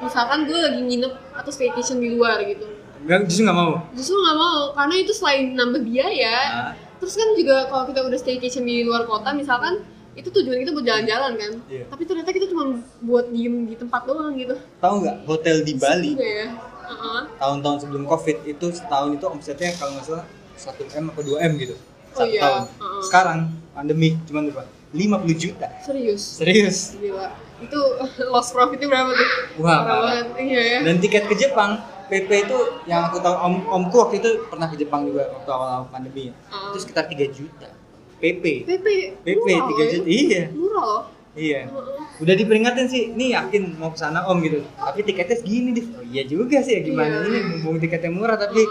misalkan 0.00 0.48
gue 0.48 0.56
lagi 0.56 0.80
nginep 0.80 1.12
atau 1.36 1.52
staycation 1.52 2.00
di 2.00 2.16
luar 2.16 2.40
gitu. 2.42 2.64
Nggak 3.00 3.18
justru 3.26 3.42
nggak 3.42 3.56
mau 3.56 3.72
Justru 3.92 4.14
nggak 4.14 4.36
mau, 4.36 4.60
karena 4.72 4.94
itu 4.96 5.12
selain 5.12 5.42
nambah 5.52 5.80
biaya, 5.80 6.36
Nah. 6.50 6.72
terus 6.96 7.14
kan 7.14 7.28
juga 7.32 7.66
kalau 7.66 7.84
kita 7.84 8.00
udah 8.02 8.18
staycation 8.18 8.62
di 8.62 8.82
luar 8.82 9.04
kota 9.04 9.32
misalkan, 9.32 9.80
itu 10.12 10.28
tujuan 10.28 10.58
kita 10.58 10.70
buat 10.70 10.84
jalan-jalan 10.84 11.32
kan. 11.34 11.52
Iya. 11.66 11.84
Tapi 11.86 12.02
ternyata 12.04 12.28
kita 12.28 12.46
cuma 12.46 12.76
buat 13.00 13.30
diem 13.30 13.64
di 13.64 13.74
tempat 13.74 14.04
doang 14.04 14.34
gitu. 14.34 14.52
tahu 14.76 14.94
nggak 15.00 15.16
hotel 15.24 15.56
di 15.60 15.72
Bali 15.74 16.12
ya. 16.12 16.50
Heeh. 16.82 17.22
tahun-tahun 17.38 17.78
sebelum 17.80 18.02
covid 18.04 18.42
itu 18.44 18.66
setahun 18.68 19.14
itu 19.14 19.22
omsetnya 19.24 19.70
kalau 19.72 19.94
nggak 19.94 20.04
salah 20.04 20.26
1 20.58 20.98
m 20.98 21.04
atau 21.08 21.22
2 21.24 21.38
m 21.40 21.52
gitu 21.56 21.78
Oh 22.10 22.18
satu 22.18 22.26
iya, 22.28 22.42
tahun 22.42 22.62
uh-uh. 22.74 23.02
sekarang 23.06 23.38
pandemi 23.70 24.18
cuma 24.26 24.42
berapa 24.42 24.66
50 24.90 25.06
juta 25.38 25.70
Serius. 25.78 26.22
serius 26.36 26.98
Gila. 26.98 27.30
Itu 27.62 27.78
lost 28.34 28.50
profitnya 28.50 28.90
berapa 28.90 29.06
tuh? 29.08 29.28
Wah, 29.62 29.78
Parah. 29.80 30.34
Iya 30.34 30.60
ya. 30.60 30.78
dan 30.82 30.98
tiket 30.98 31.30
ke 31.30 31.38
Jepang 31.38 31.78
PP 32.10 32.30
itu 32.44 32.58
yang 32.84 33.06
aku 33.06 33.16
tahu 33.18 33.34
om 33.38 33.54
omku 33.70 33.96
waktu 33.96 34.18
itu 34.18 34.30
pernah 34.46 34.66
ke 34.66 34.74
Jepang 34.74 35.06
juga 35.06 35.30
waktu 35.30 35.48
awal-awal 35.48 35.86
pandemi 35.88 36.34
Uh. 36.50 36.74
itu 36.74 36.82
sekitar 36.82 37.06
3 37.06 37.30
juta 37.30 37.70
PP 38.18 38.44
PP. 38.66 38.86
PP 39.22 39.46
murah 39.48 39.64
3 39.64 39.70
loh 39.70 39.78
ya. 39.78 39.86
juta 39.88 40.06
iya 40.10 40.42
Murah 40.50 40.84
loh. 40.84 41.02
Iya. 41.30 41.70
Udah 42.18 42.34
diperingatin 42.34 42.90
sih, 42.90 43.14
nih 43.14 43.38
yakin 43.38 43.78
mau 43.78 43.94
ke 43.94 44.02
sana 44.02 44.26
om 44.26 44.42
gitu. 44.42 44.66
Tapi 44.74 45.06
tiketnya 45.06 45.38
segini 45.38 45.70
deh. 45.70 45.86
Oh, 45.88 46.02
iya 46.02 46.26
juga 46.26 46.58
sih 46.58 46.74
ya 46.74 46.82
gimana 46.82 47.22
Iya. 47.22 47.30
ini 47.30 47.38
mumpung 47.48 47.78
tiketnya 47.78 48.10
murah 48.10 48.34
tapi 48.34 48.66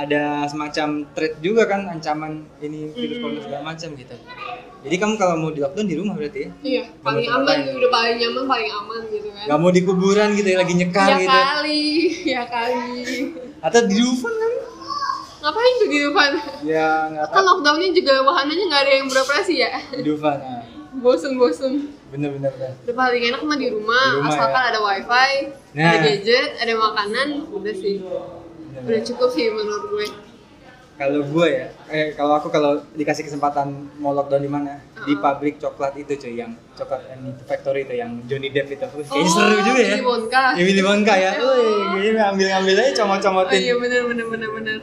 ada 0.00 0.22
semacam 0.44 0.88
threat 1.10 1.36
juga 1.38 1.62
kan 1.64 1.84
ancaman 1.86 2.32
ini 2.58 2.88
virus 2.90 3.16
Mm. 3.16 3.22
corona 3.22 3.40
segala 3.40 3.62
macam 3.66 3.88
gitu. 3.94 4.16
Jadi 4.80 4.96
kamu 4.96 5.14
kalau 5.14 5.34
mau 5.36 5.50
di 5.50 5.60
lockdown 5.60 5.84
di 5.84 5.94
rumah 5.94 6.16
berarti 6.16 6.38
ya? 6.40 6.50
Iya, 6.62 6.82
paling 7.00 7.26
aman, 7.26 7.44
ngapain. 7.44 7.76
udah 7.76 7.90
paling 7.90 8.16
nyaman, 8.16 8.44
paling 8.46 8.70
aman 8.72 9.00
gitu 9.06 9.28
kan. 9.28 9.44
Gak 9.44 9.58
mau 9.58 9.70
di 9.70 9.82
kuburan 9.82 10.28
gitu 10.32 10.48
ya 10.48 10.58
lagi 10.58 10.74
nyekar 10.74 11.06
ya 11.06 11.16
gitu. 11.18 11.28
kali, 11.36 11.84
ya 12.32 12.42
kali. 12.46 13.04
Atau 13.60 13.80
di 13.84 13.94
Dufan 13.94 14.32
kan? 14.32 14.52
Ngapain 15.40 15.72
tuh 15.74 15.88
di 15.88 15.98
depan? 16.02 16.30
Ya 16.62 16.88
nggak 17.06 17.26
Kan 17.28 17.42
lockdownnya 17.42 17.88
juga 17.92 18.14
wahananya 18.22 18.64
nggak 18.66 18.82
ada 18.82 18.92
yang 18.94 19.06
beroperasi 19.06 19.54
ya. 19.58 19.70
Di 19.90 20.02
Dufan. 20.02 20.38
Nah, 20.38 20.64
Bosen-bosen. 20.92 21.72
bener 22.10 22.34
bener 22.34 22.50
bener. 22.50 22.72
Udah 22.82 22.96
paling 22.98 23.22
enak 23.22 23.40
mah 23.40 23.54
di 23.54 23.68
rumah, 23.68 24.06
Di 24.10 24.16
rumah, 24.18 24.32
asalkan 24.32 24.58
ya. 24.58 24.68
ada 24.68 24.78
wifi, 24.80 25.30
Nah. 25.70 25.86
ada 25.86 25.98
gadget, 26.02 26.50
ada 26.58 26.72
makanan, 26.74 27.28
udah 27.48 27.74
sih. 27.74 27.96
Udah 28.80 29.02
cukup 29.02 29.28
sih 29.30 29.46
menurut 29.48 29.84
gue. 29.88 30.06
Kalau 30.94 31.24
gue 31.24 31.46
ya, 31.48 31.66
eh 31.88 32.12
kalau 32.12 32.36
aku 32.36 32.52
kalau 32.52 32.84
dikasih 32.92 33.24
kesempatan 33.24 33.72
mau 33.96 34.12
lockdown 34.12 34.44
di 34.44 34.52
mana? 34.52 34.84
Di 35.00 35.16
Uh-uh. 35.16 35.24
pabrik 35.24 35.56
coklat 35.56 35.96
itu 35.96 36.12
cuy, 36.12 36.36
yang 36.36 36.52
coklat 36.76 37.08
and 37.08 37.40
factory 37.48 37.88
itu 37.88 37.96
yang 37.96 38.20
Johnny 38.28 38.52
Depp 38.52 38.68
itu. 38.68 38.84
Oh, 38.84 39.00
Kayaknya 39.00 39.30
seru 39.32 39.56
juga 39.64 39.80
ya. 39.80 39.96
Willy 39.96 40.04
Wonka. 40.04 40.44
Ya 40.52 40.60
Willy 40.60 40.82
Wonka 40.84 41.14
ya. 41.16 41.32
Wih, 41.40 42.04
gini 42.04 42.20
ambil-ambil 42.20 42.74
aja 42.76 42.90
Oh 42.92 42.96
comot-comotin. 43.00 43.56
iya 43.58 43.74
bener 43.80 44.02
bener 44.06 44.26
bener 44.28 44.48
bener. 44.52 44.76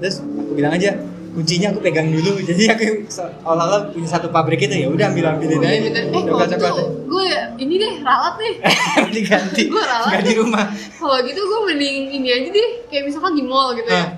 Terus 0.00 0.16
aku 0.24 0.52
bilang 0.56 0.72
aja, 0.72 0.96
kuncinya 1.34 1.68
aku 1.70 1.80
pegang 1.82 2.08
dulu. 2.08 2.38
Jadi 2.48 2.62
aku 2.70 2.84
seolah-olah 3.10 3.90
punya 3.90 4.08
satu 4.08 4.30
pabrik 4.30 4.62
itu 4.62 4.74
ya 4.74 4.88
udah 4.88 5.10
ambil-ambilin 5.10 5.58
Oh 5.58 5.62
iya 5.62 5.76
aja. 5.76 5.82
bener. 5.90 6.02
Eh 6.08 6.22
kalau 6.22 6.46
gitu 6.46 6.66
gue 7.04 7.26
ini 7.58 7.74
deh 7.76 7.92
ralat 8.00 8.34
deh. 8.38 8.54
diganti. 9.16 9.62
Gue 9.68 9.82
ralat 9.82 10.08
Enggak 10.08 10.24
di 10.24 10.34
rumah. 10.38 10.64
Kalau 10.72 11.18
gitu 11.20 11.40
gue 11.42 11.60
mending 11.66 11.96
ini 12.12 12.28
aja 12.30 12.48
deh, 12.48 12.68
kayak 12.86 13.04
misalkan 13.06 13.34
di 13.34 13.42
mall 13.42 13.74
gitu 13.74 13.90
ya. 13.90 13.98
Ah. 14.00 14.08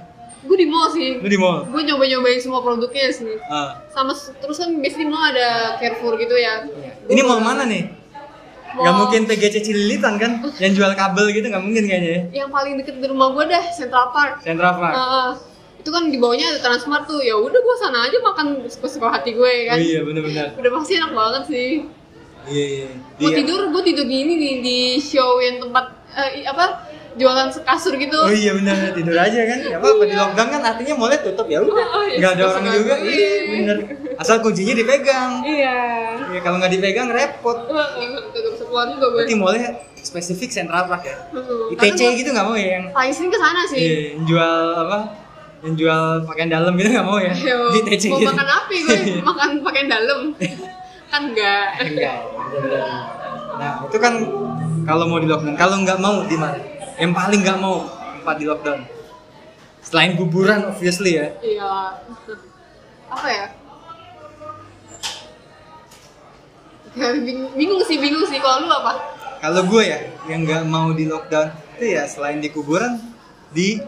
Gue 0.46 0.57
di 0.57 0.68
mall 0.68 0.88
sih. 0.88 1.18
Lu 1.18 1.26
di 1.26 1.37
mall. 1.37 1.66
Gue 1.66 1.83
nyoba-nyobain 1.83 2.38
semua 2.38 2.61
produknya 2.61 3.11
sih. 3.11 3.35
Ah. 3.48 3.83
Sama 3.88 4.12
terus 4.12 4.57
kan 4.57 4.70
biasanya 4.76 5.02
di 5.02 5.09
mall 5.09 5.24
ada 5.26 5.48
Carrefour 5.76 6.14
gitu 6.16 6.37
ya. 6.37 6.68
Ini 7.09 7.20
mau 7.24 7.40
mana 7.40 7.64
nih? 7.64 8.07
Gak 8.76 8.85
Mall- 8.85 9.09
mungkin 9.09 9.24
TGC 9.24 9.64
Cililitan 9.64 10.20
kan? 10.20 10.44
Yang 10.61 10.72
jual 10.76 10.92
kabel 10.92 11.33
gitu 11.33 11.48
gak 11.48 11.64
mungkin 11.64 11.88
kayaknya 11.88 12.11
ya. 12.12 12.44
Yang 12.44 12.48
paling 12.52 12.72
deket 12.76 13.00
di 13.00 13.07
rumah 13.09 13.33
gue 13.33 13.44
dah 13.48 13.64
Central 13.72 14.12
Park. 14.12 14.44
Central 14.44 14.76
Park. 14.76 14.92
Heeh. 14.92 15.29
Itu 15.87 15.94
kan 15.94 16.11
di 16.11 16.18
bawahnya 16.18 16.51
ada 16.51 16.59
Transmart 16.61 17.07
tuh. 17.07 17.22
Ya 17.22 17.38
udah 17.38 17.55
gue 17.57 17.77
sana 17.79 17.99
aja 18.03 18.18
makan 18.18 18.66
suka-suka 18.66 19.07
hati 19.09 19.31
gue 19.33 19.46
Oh 19.46 19.70
kan. 19.70 19.79
iya 19.79 20.03
bener-bener. 20.03 20.51
Udah 20.53 20.70
pasti 20.75 20.99
enak 20.99 21.14
banget 21.14 21.42
sih. 21.46 21.70
Iya 22.44 22.66
iya. 22.66 22.88
Gue 23.16 23.31
Iya. 23.31 23.37
tidur, 23.38 23.61
gue 23.70 23.83
tidur 23.87 24.03
di 24.03 24.16
ini 24.18 24.35
di, 24.35 24.51
di 24.59 24.79
show 24.99 25.38
yang 25.38 25.62
tempat 25.62 25.94
eh, 26.12 26.42
apa 26.42 26.90
jualan 27.14 27.55
kasur 27.62 27.94
gitu. 27.94 28.18
Oh 28.18 28.29
iya 28.29 28.51
bener 28.53 28.90
tidur 28.90 29.14
aja 29.14 29.40
kan. 29.46 29.59
Gak 29.62 29.79
apa-apa 29.79 30.05
di 30.05 30.14
lockdown 30.14 30.49
kan 30.51 30.62
artinya 30.64 30.94
mulai 30.96 31.22
tutup 31.22 31.46
ya 31.46 31.62
udah. 31.62 31.87
Oh, 31.87 32.03
iya, 32.03 32.18
Gak 32.18 32.31
ada 32.35 32.42
orang 32.51 32.64
juga. 32.66 32.94
Iya 32.99 33.31
bener. 33.46 33.77
Asal 34.18 34.42
kuncinya 34.42 34.75
dipegang. 34.75 35.38
Iya. 35.46 35.79
Iya 36.35 36.40
kalau 36.42 36.59
nggak 36.59 36.75
dipegang 36.75 37.09
repot. 37.09 37.62
Gak 37.62 37.88
bisa 38.35 38.64
keluar 38.66 38.90
juga 38.90 39.07
gue. 39.07 39.18
Berarti 39.22 39.35
mulai 39.35 39.61
spesifik 39.96 40.51
Central 40.51 40.87
Park 40.87 41.03
ya. 41.05 41.16
Heeh. 41.31 41.75
ITC 41.79 42.01
gitu 42.16 42.31
nggak 42.31 42.42
mau 42.42 42.55
ya 42.55 42.68
yang 42.75 42.85
Paling 42.90 43.14
sering 43.14 43.31
ke 43.31 43.38
sana 43.38 43.62
sih. 43.64 43.79
iya, 43.79 43.99
jual 44.22 44.59
apa? 44.77 45.26
Yang 45.57 45.75
jual 45.79 46.03
pakaian 46.23 46.51
dalam 46.51 46.73
gitu 46.75 46.88
nggak 46.90 47.05
mau 47.05 47.19
ya. 47.19 47.33
Yo, 47.33 47.59
Di 47.75 47.79
ITC 47.83 48.05
mau 48.09 48.19
gitu. 48.19 48.29
makan 48.29 48.49
apa 48.49 48.73
gue? 48.83 48.99
makan 49.21 49.51
pakaian 49.62 49.88
dalam. 49.88 50.21
kan 51.07 51.23
enggak. 51.25 51.66
Enggak. 51.81 52.16
Nah 53.57 53.73
itu 53.83 53.97
kan 53.97 54.14
kalau 54.85 55.05
mau 55.07 55.19
di 55.19 55.27
lockdown. 55.27 55.55
Kalau 55.55 55.77
nggak 55.81 55.99
mau 55.99 56.23
di 56.23 56.37
mana? 56.37 56.59
Yang 56.97 57.12
paling 57.12 57.40
nggak 57.40 57.59
mau 57.59 57.75
tempat 58.14 58.37
di 58.37 58.45
lockdown. 58.45 58.81
Selain 59.81 60.12
kuburan 60.14 60.66
obviously 60.66 61.14
ya. 61.14 61.31
Iya. 61.38 61.73
Apa 63.07 63.29
ya? 63.29 63.47
Ya, 66.92 67.12
bing- 67.14 67.53
bingung 67.55 67.83
sih, 67.83 67.97
bingung 67.97 68.25
sih. 68.25 68.40
Kalau 68.40 68.64
lu 68.64 68.73
apa? 68.73 68.92
Kalau 69.37 69.62
gue 69.62 69.83
ya 69.85 69.99
yang 70.27 70.42
nggak 70.42 70.64
mau 70.64 70.90
di 70.90 71.05
lockdown 71.05 71.49
itu 71.77 71.92
ya 71.92 72.03
selain 72.05 72.40
di 72.40 72.49
kuburan 72.49 72.97
di 73.51 73.79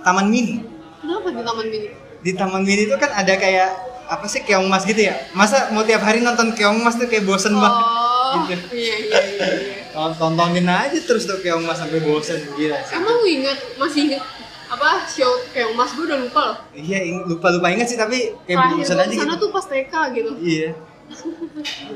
taman 0.00 0.28
mini. 0.28 0.62
Kenapa 0.98 1.28
di 1.28 1.40
taman 1.40 1.66
mini? 1.66 1.88
Di 2.18 2.32
taman 2.34 2.62
mini 2.62 2.82
itu 2.84 2.96
kan 2.96 3.10
ada 3.12 3.34
kayak 3.34 3.70
apa 4.08 4.24
sih 4.24 4.40
keong 4.40 4.66
mas 4.66 4.82
gitu 4.82 4.98
ya? 5.00 5.14
Masa 5.32 5.70
mau 5.70 5.82
tiap 5.82 6.00
hari 6.00 6.18
nonton 6.18 6.50
keong 6.52 6.80
mas 6.80 6.94
tuh 6.94 7.06
kayak 7.06 7.22
bosen 7.22 7.54
banget. 7.54 7.84
Oh, 8.28 8.44
Gitu. 8.44 8.66
iya 8.72 8.96
iya 8.98 9.20
iya. 9.24 9.48
iya. 9.88 10.12
Tontonin 10.12 10.66
aja 10.66 10.98
terus 10.98 11.24
tuh 11.24 11.38
keong 11.38 11.62
mas 11.62 11.76
sampai 11.76 12.00
bosen 12.00 12.40
gila 12.52 12.76
sih. 12.82 12.94
Emang 12.94 13.16
lu 13.16 13.26
ingat 13.26 13.58
masih 13.76 14.00
ingat 14.06 14.22
apa 14.68 15.00
show 15.06 15.32
kayak 15.48 15.72
mas 15.72 15.92
gue 15.92 16.04
udah 16.04 16.18
lupa 16.18 16.40
loh. 16.42 16.56
Iya 16.72 16.98
lupa 17.24 17.48
lupa 17.48 17.68
inget 17.68 17.86
sih 17.86 17.96
tapi 17.96 18.36
kayak 18.44 18.58
Terakhir 18.58 18.76
bosen 18.78 18.96
aja 18.98 19.06
ke 19.06 19.16
sana 19.16 19.32
gitu. 19.32 19.40
tuh 19.40 19.48
pas 19.50 19.64
TK 19.64 19.92
gitu. 20.12 20.30
Iya. 20.38 20.68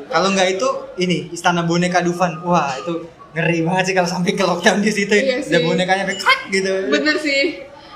Kalau 0.09 0.29
nggak 0.31 0.49
itu 0.51 0.69
ini 0.99 1.29
istana 1.31 1.63
boneka 1.63 2.01
Dufan. 2.01 2.41
Wah 2.43 2.73
itu 2.77 3.05
ngeri 3.33 3.61
banget 3.63 3.85
sih 3.87 3.95
kalau 3.95 4.09
sampai 4.09 4.33
ke 4.33 4.41
lockdown 4.41 4.81
di 4.81 4.89
situ. 4.89 5.13
Iya 5.13 5.37
Ada 5.39 5.49
sih. 5.51 5.65
bonekanya 5.65 6.05
kayak 6.07 6.21
gitu. 6.49 6.73
Bener 6.89 7.17
sih. 7.19 7.43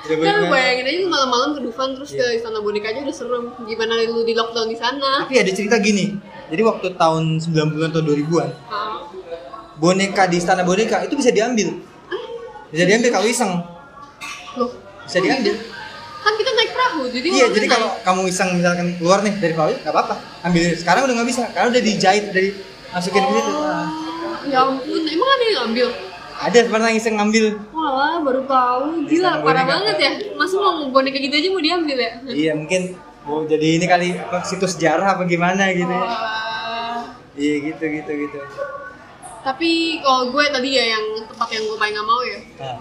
Kan 0.07 0.35
lu 0.38 0.47
bayangin 0.47 0.85
aja 0.85 1.01
malam-malam 1.05 1.49
ke 1.53 1.61
Dufan 1.61 1.88
terus 1.92 2.11
Iya. 2.11 2.23
ke 2.23 2.38
Istana 2.38 2.59
Boneka 2.59 2.87
aja 2.88 3.01
udah 3.01 3.12
serem. 3.12 3.45
Gimana 3.61 3.95
lu 4.05 4.23
di 4.23 4.33
lockdown 4.33 4.66
di 4.66 4.77
sana? 4.77 5.23
Tapi 5.23 5.35
ada 5.37 5.51
cerita 5.51 5.77
gini. 5.77 6.14
Jadi 6.47 6.62
waktu 6.62 6.87
tahun 6.95 7.23
90-an 7.37 7.90
atau 7.90 8.03
2000-an, 8.03 8.51
Ah, 8.66 9.03
boneka 9.77 10.25
di 10.25 10.37
istana 10.37 10.62
boneka 10.62 11.03
itu 11.03 11.14
bisa 11.14 11.29
diambil. 11.29 11.75
Bisa 12.66 12.85
diambil 12.85 13.11
kalau 13.11 13.27
iseng. 13.27 13.53
loh, 14.55 14.71
Bisa 15.03 15.19
diambil. 15.19 15.55
kan 16.19 16.33
kita 16.35 16.51
naik 16.51 16.71
perahu 16.73 17.03
jadi 17.07 17.27
Iya, 17.29 17.47
jadi 17.51 17.66
kalau 17.69 17.88
kamu 18.01 18.21
iseng 18.27 18.51
misalkan 18.53 18.87
keluar 18.97 19.21
nih 19.21 19.35
dari 19.37 19.53
perahu, 19.53 19.75
nggak 19.77 19.92
apa-apa. 19.92 20.14
Ambil. 20.42 20.62
Sekarang 20.73 21.03
udah 21.05 21.14
nggak 21.14 21.29
bisa, 21.29 21.42
karena 21.51 21.69
udah 21.69 21.83
dijahit 21.83 22.25
dari 22.31 22.51
masukin 22.88 23.21
ke 23.21 23.33
situ. 23.33 23.53
Nah, 23.53 23.87
Oh, 24.16 24.38
ya 24.45 24.59
ampun, 24.61 25.03
emang 25.05 25.29
ada 25.29 25.45
yang 25.45 25.57
ngambil? 25.61 25.88
Ada 26.37 26.68
pernah 26.68 26.92
iseng 26.92 27.16
ngambil. 27.16 27.57
Walah, 27.72 28.20
baru 28.20 28.42
tahu. 28.44 29.09
Gila, 29.09 29.40
parah 29.40 29.64
banget 29.64 29.96
ya. 29.96 30.11
Masa 30.37 30.61
mau 30.61 30.85
boneka 30.88 31.16
gitu 31.16 31.33
aja 31.33 31.49
mau 31.49 31.62
diambil 31.62 31.96
ya? 31.96 32.11
Iya, 32.29 32.53
mungkin 32.53 32.83
mau 33.25 33.42
jadi 33.42 33.81
ini 33.81 33.87
kali 33.88 34.09
apa 34.14 34.44
situs 34.44 34.77
sejarah 34.77 35.16
apa 35.16 35.25
gimana 35.25 35.72
gitu. 35.72 35.88
ya. 35.88 36.05
Wah. 36.05 37.01
Iya, 37.33 37.55
gitu 37.66 37.85
gitu 37.85 38.11
gitu. 38.22 38.38
Tapi 39.40 39.70
kalau 40.01 40.29
gue 40.29 40.44
tadi 40.51 40.70
ya 40.72 40.85
yang 40.90 41.05
tempat 41.25 41.49
yang 41.49 41.64
gue 41.64 41.77
paling 41.77 41.94
gak 41.94 42.05
mau 42.05 42.20
ya, 42.20 42.40
Nah, 42.59 42.79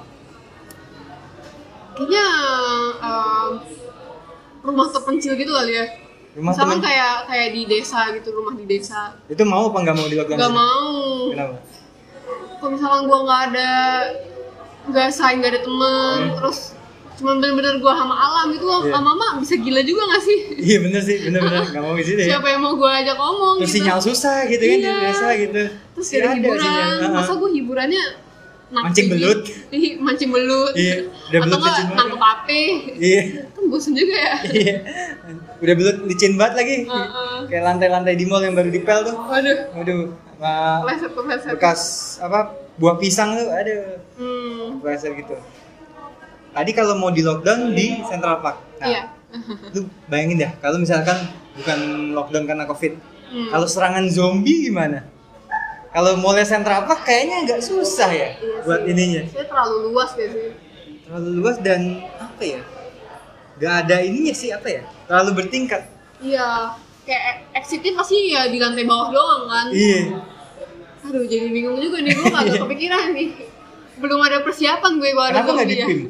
kayaknya 1.94 2.26
em, 2.98 3.52
rumah 4.62 4.88
terpencil 4.89 5.38
gitu 5.38 5.54
kali 5.54 5.78
ya. 5.78 5.86
rumah 6.36 6.52
temen 6.52 6.82
kayak 6.82 7.30
kayak 7.30 7.48
di 7.54 7.62
desa 7.63 8.12
gitu, 8.12 8.34
rumah 8.34 8.58
di 8.58 8.65
desa. 8.65 9.13
itu 9.30 9.39
mau 9.46 9.70
apa 9.70 9.78
nggak 9.80 9.96
mau 9.96 10.08
di 10.10 10.18
lockdown? 10.18 10.36
Gak 10.36 10.50
sini? 10.50 10.58
mau. 10.58 10.89
Kenapa? 11.32 11.56
Kalau 12.56 12.72
misalkan 12.72 13.02
gue 13.04 13.20
nggak 13.22 13.41
ada, 13.46 13.72
nggak 14.86 15.08
sayang, 15.10 15.38
nggak 15.39 15.52
ada 15.52 15.62
temen, 15.62 16.18
terus 16.34 16.60
cuman 17.15 17.39
bener-bener 17.39 17.80
gue 17.80 17.94
sama 17.94 18.12
alam 18.13 18.48
itu 18.50 18.65
Hmm. 18.65 18.82
Iya. 18.82 18.91
lama-lama 18.94 19.39
bisa 19.39 19.56
gila 19.56 19.82
juga 19.82 20.04
gak 20.06 20.22
sih? 20.22 20.39
Iya 20.58 20.78
bener 20.82 21.02
sih, 21.02 21.18
bener 21.22 21.41
bener 21.41 21.62
nggak 21.72 21.80
mau 21.82 21.96
sini. 21.98 22.22
ya. 22.22 22.28
Siapa 22.30 22.48
yang 22.50 22.62
mau 22.62 22.74
gue 22.74 22.91
ajak 22.94 23.15
ngomong 23.15 23.56
Terus 23.58 23.65
gitu? 23.65 23.76
sinyal 23.78 24.00
susah 24.00 24.38
gitu 24.46 24.60
kan 24.62 24.78
di 24.78 24.84
Iya. 24.84 24.96
desa 25.02 25.28
gitu. 25.34 25.62
Terus 25.96 26.08
Iya, 26.10 26.18
ada 26.18 26.28
hiburan, 26.34 26.96
masa 27.10 27.34
gue 27.34 27.50
hiburannya 27.54 28.04
Mancing 28.65 29.08
belut. 29.08 29.39
Ih, 29.69 29.93
mancing 29.97 30.30
belut. 30.30 30.73
Iya, 30.73 30.95
udah 31.06 31.38
Atau 31.38 31.45
belut 31.45 31.60
nggak 31.60 31.69
licin 31.69 31.86
banget. 31.86 31.99
nangkep 31.99 32.21
ape. 32.23 32.62
Iya. 32.97 33.21
Kan 33.47 33.63
bosen 33.67 33.91
juga 33.93 34.15
ya. 34.15 34.34
Iya. 34.43 34.75
Udah 35.58 35.73
belut 35.75 35.97
licin 36.06 36.34
banget 36.34 36.54
lagi. 36.56 36.78
Heeh. 36.84 37.38
Kayak 37.45 37.63
lantai-lantai 37.63 38.13
di 38.13 38.25
mall 38.25 38.41
yang 38.41 38.54
baru 38.54 38.69
dipel 38.69 38.99
tuh. 39.04 39.15
Waduh, 39.21 39.58
Waduh, 39.71 40.01
sama 40.36 40.82
pleset 40.84 41.12
pleset. 41.13 41.49
bekas 41.51 41.82
apa 42.19 42.39
buah 42.75 42.95
pisang 42.95 43.34
tuh 43.34 43.47
ada 43.49 43.75
Hmm, 44.15 44.82
bekas 44.82 45.06
gitu. 45.06 45.36
Tadi 46.51 46.71
kalau 46.71 46.95
mau 46.95 47.10
di 47.10 47.19
lockdown 47.19 47.71
di 47.71 47.99
Central 48.04 48.39
Park. 48.39 48.58
Nah, 48.78 48.88
iya. 48.88 49.04
lu 49.71 49.84
bayangin 50.08 50.39
dah 50.39 50.51
kalau 50.58 50.80
misalkan 50.80 51.15
bukan 51.54 51.80
lockdown 52.12 52.45
karena 52.45 52.63
covid 52.63 52.95
Hmm. 53.25 53.49
kalau 53.49 53.65
serangan 53.65 54.08
zombie 54.08 54.63
gimana 54.63 55.04
kalau 55.95 56.19
mallnya 56.19 56.43
Central 56.43 56.84
Park 56.84 57.01
kayaknya 57.01 57.36
agak 57.41 57.60
susah 57.62 58.12
ya 58.12 58.36
Iya 58.36 58.60
buat 58.62 58.84
sih. 58.84 58.91
ininya 58.91 59.21
Saya 59.31 59.45
terlalu 59.47 59.75
luas 59.88 60.12
gak 60.12 60.27
sih? 60.27 60.51
terlalu 61.01 61.29
luas 61.38 61.58
dan 61.60 61.81
apa 62.17 62.43
ya 62.43 62.60
gak 63.55 63.73
ada 63.81 63.95
ininya 64.01 64.34
sih 64.34 64.51
apa 64.51 64.67
ya 64.67 64.81
terlalu 65.08 65.31
bertingkat 65.39 65.81
Iya, 66.17 66.71
kayak 67.03 67.23
exitnya 67.53 67.91
pasti 67.93 68.31
ya 68.31 68.47
di 68.47 68.55
lantai 68.55 68.84
bawah 68.84 69.08
doang 69.10 69.43
kan. 69.45 69.67
iya 69.69 70.19
Aduh, 71.01 71.21
jadi 71.23 71.47
bingung 71.47 71.77
juga 71.77 71.99
nih 71.99 72.12
gue 72.12 72.25
gak 72.25 72.60
kepikiran 72.65 73.13
nih. 73.13 73.29
Belum 73.95 74.19
ada 74.19 74.41
persiapan 74.41 74.91
gue 74.95 75.12
ada 75.12 75.31
kenapa 75.38 75.51
nggak 75.53 75.67
di 75.67 75.75
ya. 75.75 75.86
PIM 75.86 76.01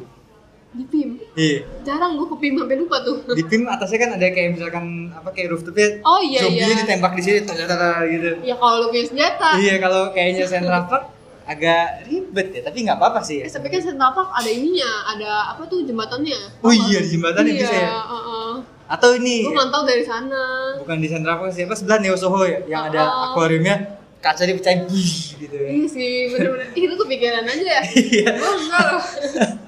Di 0.76 0.84
PIM. 0.86 1.10
Iya. 1.34 1.60
Jarang 1.82 2.20
gue 2.20 2.28
ke 2.28 2.36
PIM 2.36 2.54
sampai 2.60 2.76
lupa 2.76 3.00
tuh. 3.00 3.24
Di 3.32 3.44
PIM 3.44 3.64
atasnya 3.66 3.96
kan 3.98 4.10
ada 4.14 4.28
kayak 4.28 4.50
misalkan 4.54 4.86
apa 5.10 5.30
kayak 5.32 5.48
rooftopnya 5.50 5.88
Oh 6.02 6.20
iya 6.20 6.44
zombie 6.44 6.60
iya. 6.62 6.76
ditembak 6.78 7.12
di 7.16 7.22
sini 7.24 7.40
tata 7.42 8.04
gitu. 8.06 8.30
Ya 8.44 8.56
kalau 8.56 8.76
lu 8.78 8.88
punya 8.90 9.06
senjata. 9.06 9.50
Iya 9.56 9.74
kalau 9.80 10.12
kayaknya 10.12 10.44
Central 10.46 10.84
Park 10.86 11.04
agak 11.46 12.10
ribet 12.10 12.48
ya, 12.52 12.62
tapi 12.62 12.84
nggak 12.84 12.98
apa-apa 12.98 13.22
sih. 13.22 13.38
Eh, 13.40 13.46
Ya. 13.46 13.54
tapi 13.54 13.70
kan 13.70 13.80
Central 13.80 14.12
Park 14.12 14.30
ada 14.34 14.50
ininya, 14.50 14.92
ada 15.08 15.32
apa 15.54 15.64
tuh 15.66 15.86
jembatannya? 15.86 16.40
Oh 16.60 16.74
iya 16.74 17.00
di 17.00 17.10
jembatan 17.10 17.46
iya, 17.46 17.54
bisa 17.56 17.72
ya. 17.72 17.90
heeh. 18.02 18.52
Atau 18.86 19.10
ini 19.14 19.46
Gue 19.46 19.54
mantau 19.54 19.82
dari 19.82 20.02
sana. 20.02 20.74
bukan 20.76 20.98
di 20.98 21.08
Central 21.08 21.38
Park 21.38 21.54
sih, 21.54 21.64
apa 21.64 21.74
sebelah 21.74 21.98
Neo 21.98 22.18
Soho 22.18 22.44
ya, 22.44 22.60
yang 22.66 22.90
ada 22.90 23.02
Oh. 23.06 23.26
akuariumnya 23.32 23.96
kaca 24.20 24.42
dipecahin 24.44 24.90
gitu. 24.90 25.54
Iya 25.56 25.86
sih, 25.86 26.34
bener-bener. 26.34 26.74
Ih, 26.74 26.82
itu 26.84 26.96
kepikiran 26.98 27.46
aja 27.46 27.66
ya. 27.72 27.82
Iya. 27.96 28.30
Gue 28.34 28.52
enggak 28.60 28.84
loh. 28.90 29.04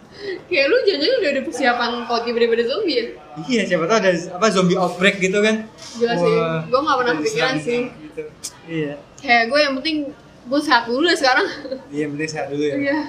Kayak 0.47 0.65
lu 0.71 0.77
jangan 0.87 1.11
udah 1.19 1.29
ada 1.35 1.41
persiapan 1.43 1.89
kalau 2.07 2.21
tiba-tiba 2.23 2.53
ada 2.55 2.65
zombie 2.71 2.95
ya? 2.95 3.05
Iya, 3.51 3.61
siapa 3.67 3.83
tahu 3.83 3.97
ada 3.99 4.11
apa 4.15 4.47
zombie 4.47 4.79
outbreak 4.79 5.19
gitu 5.19 5.43
kan. 5.43 5.67
Gila 5.99 6.15
sih. 6.15 6.35
Wah, 6.39 6.63
Gua 6.71 6.79
nggak 6.87 6.97
pernah 7.03 7.11
ada 7.11 7.19
kepikiran 7.19 7.55
sih. 7.59 7.81
Gitu. 7.91 8.23
Iya. 8.63 8.93
Kayak 9.19 9.43
gue 9.51 9.59
yang 9.59 9.73
penting 9.83 9.97
gue 10.47 10.59
sehat 10.63 10.83
dulu 10.87 11.03
lah 11.03 11.19
sekarang. 11.19 11.47
Iya, 11.91 11.99
yang 12.07 12.11
penting 12.15 12.29
sehat 12.31 12.47
dulu 12.47 12.63
ya. 12.63 12.75
Iya. 12.79 12.99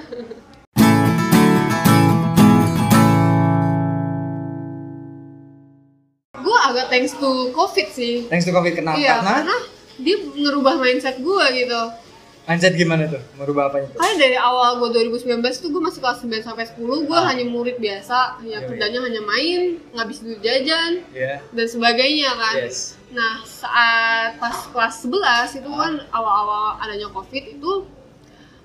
gue 6.39 6.57
agak 6.71 6.85
thanks 6.91 7.15
to 7.15 7.31
covid 7.55 7.87
sih. 7.87 8.27
Thanks 8.27 8.43
to 8.43 8.51
Covid 8.51 8.75
kenapa? 8.75 8.99
Iya, 8.99 9.23
Karena 9.23 9.31
karena 9.47 9.57
dia 9.99 10.15
ngerubah 10.27 10.75
mindset 10.75 11.23
gue 11.23 11.45
gitu. 11.55 11.81
Mindset 12.49 12.73
gimana 12.73 13.05
tuh? 13.05 13.21
Merubah 13.37 13.69
apanya 13.69 13.85
tuh? 13.87 14.01
Karena 14.01 14.15
dari 14.17 14.33
awal 14.35 14.81
gue 14.81 14.89
2019 15.13 15.37
tuh 15.55 15.69
gue 15.69 15.77
masih 15.79 16.01
kelas 16.01 16.17
9 16.19 16.41
sampai 16.41 16.65
10 16.65 16.81
gue 17.05 17.13
Ah. 17.13 17.29
hanya 17.29 17.45
murid 17.45 17.77
biasa, 17.77 18.41
ya 18.41 18.57
Iya, 18.57 18.65
kerjanya 18.65 18.99
hanya 18.99 19.21
main, 19.21 19.61
ngabis 19.91 20.19
duit 20.19 20.41
jajan 20.41 21.05
Iya. 21.11 21.45
dan 21.47 21.65
sebagainya 21.65 22.33
kan. 22.33 22.55
Yes. 22.59 22.97
Nah, 23.09 23.39
saat 23.41 24.35
pas 24.35 24.65
kelas 24.67 24.95
11 24.99 25.55
itu 25.55 25.69
kan 25.69 25.93
awal-awal 26.09 26.77
adanya 26.79 27.05
Covid 27.07 27.43
itu 27.51 27.71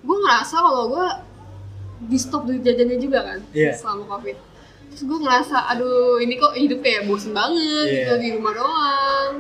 gue 0.01 0.17
ngerasa 0.19 0.57
kalau 0.57 0.85
gue 0.91 1.07
di 2.05 2.17
stop 2.17 2.45
duit 2.45 2.61
jajannya 2.61 2.97
juga 2.97 3.21
kan 3.23 3.39
Iya. 3.53 3.77
selama 3.77 4.09
Covid. 4.11 4.37
Terus 4.89 5.03
gue 5.03 5.19
ngerasa 5.19 5.57
aduh 5.67 6.17
ini 6.19 6.37
kok 6.37 6.55
hidup 6.55 6.81
kayak 6.81 7.05
bosen 7.05 7.33
banget 7.33 7.85
Iya. 7.85 7.97
gitu 8.01 8.15
di 8.19 8.29
rumah 8.33 8.53
doang. 8.53 9.31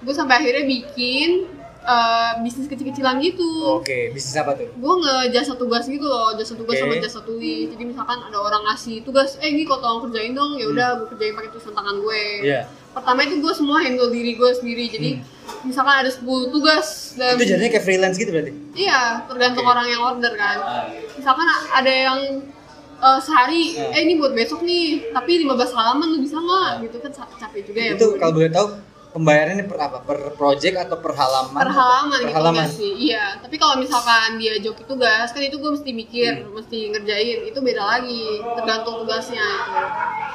Gue 0.00 0.14
sampai 0.14 0.40
akhirnya 0.40 0.64
bikin 0.64 1.59
eh, 1.82 2.32
bisnis 2.38 2.66
kecil-kecilan 2.66 3.16
gitu 3.18 3.48
Oke, 3.74 4.10
bisnis 4.10 4.34
apa 4.34 4.52
tuh? 4.52 4.68
gue 4.68 4.94
ngejasa 4.98 5.54
tugas 5.54 5.84
gitu 5.84 6.02
loh 6.02 6.32
jasa 6.32 6.52
tugas 6.52 6.74
Oke. 6.74 6.82
sama 6.82 6.94
jasa 6.98 7.20
tulis 7.20 7.66
jadi 7.68 7.84
misalkan 7.84 8.18
ada 8.20 8.36
orang 8.36 8.62
ngasih 8.64 9.00
tugas 9.00 9.36
eh 9.36 9.48
ini 9.48 9.62
kok 9.62 9.78
tolong 9.78 10.04
kerjain 10.04 10.32
dong 10.32 10.54
ya 10.54 10.66
udah 10.66 10.88
gue 10.96 11.08
kerjain 11.08 11.32
pakai 11.32 11.50
tulisan 11.50 11.72
tangan 11.72 11.96
gue 11.98 12.22
Hmm. 12.32 12.46
Iya. 12.46 12.60
pertama 12.90 13.20
itu 13.22 13.34
gue 13.38 13.52
semua 13.52 13.78
handle 13.78 14.08
diri 14.08 14.34
gue 14.34 14.50
sendiri 14.52 14.84
jadi 14.88 15.10
misalkan 15.62 15.94
ada 15.96 16.10
10 16.10 16.20
tugas 16.48 16.86
dan 17.14 17.32
Hmm. 17.32 17.38
Itu 17.38 17.48
jadinya 17.48 17.70
kayak 17.70 17.84
freelance 17.84 18.16
gitu 18.16 18.30
berarti? 18.30 18.52
iya 18.74 19.00
tergantung 19.24 19.62
Oke. 19.62 19.70
orang 19.70 19.86
yang 19.86 20.02
order 20.02 20.32
kan 20.34 20.58
Ah. 20.58 20.84
misalkan 21.12 21.46
ada 21.70 21.90
yang 21.90 22.18
eh, 22.98 23.18
sehari 23.18 23.62
Ah. 23.74 23.96
eh 23.96 24.04
ini 24.04 24.14
buat 24.14 24.30
besok 24.30 24.60
nih 24.60 25.08
tapi 25.10 25.40
15 25.40 25.72
halaman 25.72 26.06
lu 26.06 26.18
bisa 26.20 26.36
nggak 26.36 26.84
gitu 26.84 26.96
kan 26.98 27.10
ca- 27.10 27.32
capek 27.38 27.60
juga 27.64 27.80
ya 27.80 27.92
itu 27.94 28.06
kalau 28.14 28.32
boleh 28.34 28.50
tahu 28.50 28.66
pembayarannya 29.10 29.64
per 29.64 29.78
apa? 29.78 29.98
Per 30.00 30.18
project 30.32 30.76
atau 30.78 30.96
per 30.96 31.12
halaman? 31.12 31.58
per 31.58 31.70
halaman 31.70 32.16
Per 32.16 32.24
gitu 32.24 32.36
halaman. 32.36 32.66
sih 32.68 32.92
iya 33.02 33.36
tapi 33.36 33.54
kalau 33.54 33.74
misalkan 33.76 34.36
dia 34.36 34.54
joki 34.56 34.82
tugas 34.84 35.28
kan 35.28 35.40
itu 35.40 35.54
gue 35.54 35.70
mesti 35.70 35.90
mikir 35.92 36.30
Hmm. 36.40 36.54
mesti 36.54 36.78
ngerjain 36.88 37.38
itu 37.44 37.58
beda 37.58 37.82
lagi 37.82 38.22
tergantung 38.54 39.00
tugasnya 39.00 39.42
itu 39.42 39.82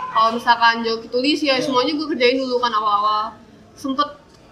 kalau 0.09 0.29
misalkan 0.31 0.75
joki 0.81 1.07
tulis 1.07 1.39
ya 1.39 1.55
semuanya 1.57 1.93
gue 1.93 2.07
kerjain 2.07 2.38
dulu 2.38 2.57
kan 2.57 2.71
awal-awal 2.71 3.31
sempet 3.73 4.07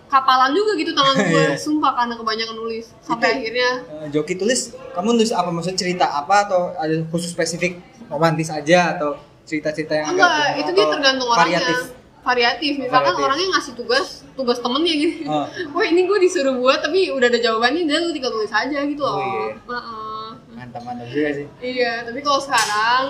kapalan 0.06 0.52
juga 0.52 0.72
gitu 0.76 0.92
tangan 0.92 1.16
gue 1.26 1.44
Iya. 1.46 1.58
sumpah 1.58 1.92
karena 1.94 2.14
kebanyakan 2.14 2.56
nulis 2.56 2.86
sampai 3.00 3.28
Itu- 3.28 3.38
akhirnya 3.40 3.70
Eh, 3.98 4.08
Joki 4.10 4.34
tulis, 4.36 4.60
kamu 4.92 5.10
nulis 5.14 5.32
apa? 5.32 5.50
Maksudnya 5.50 5.80
cerita 5.80 6.06
apa 6.08 6.46
atau 6.46 6.62
ada 6.74 7.02
khusus 7.08 7.30
spesifik 7.30 7.82
romantis 8.06 8.48
aja 8.48 8.94
atau 8.94 9.18
cerita-cerita 9.44 9.92
yang 9.92 10.06
agak 10.06 10.14
enggak 10.14 10.30
drama 10.30 10.56
itu 10.56 10.72
dia 10.72 10.86
tergantung 10.88 11.28
orangnya 11.28 11.60
variatif? 11.60 11.78
Variatif 12.24 12.72
misalkan 12.78 13.12
Variatif. 13.12 13.26
orangnya 13.26 13.48
ngasih 13.52 13.74
tugas 13.76 14.08
tugas 14.34 14.58
temennya 14.58 14.94
gitu 14.96 15.16
Oh. 15.26 15.46
wah 15.76 15.86
ini 15.86 16.02
gue 16.04 16.18
disuruh 16.20 16.56
buat 16.56 16.80
tapi 16.80 17.12
udah 17.12 17.28
ada 17.28 17.38
jawabannya 17.38 17.84
dia 17.84 18.00
lu 18.00 18.10
tinggal 18.10 18.32
tulis 18.32 18.50
aja 18.50 18.80
gitu 18.82 19.02
Oh, 19.02 19.14
loh 19.14 19.22
iya. 19.22 19.48
Heeh. 19.54 20.28
Mantap 20.54 20.82
mantap 20.82 21.08
juga 21.08 21.30
sih. 21.34 21.46
Iya, 21.60 22.06
tapi 22.06 22.20
kalau 22.20 22.40
sekarang 22.40 23.04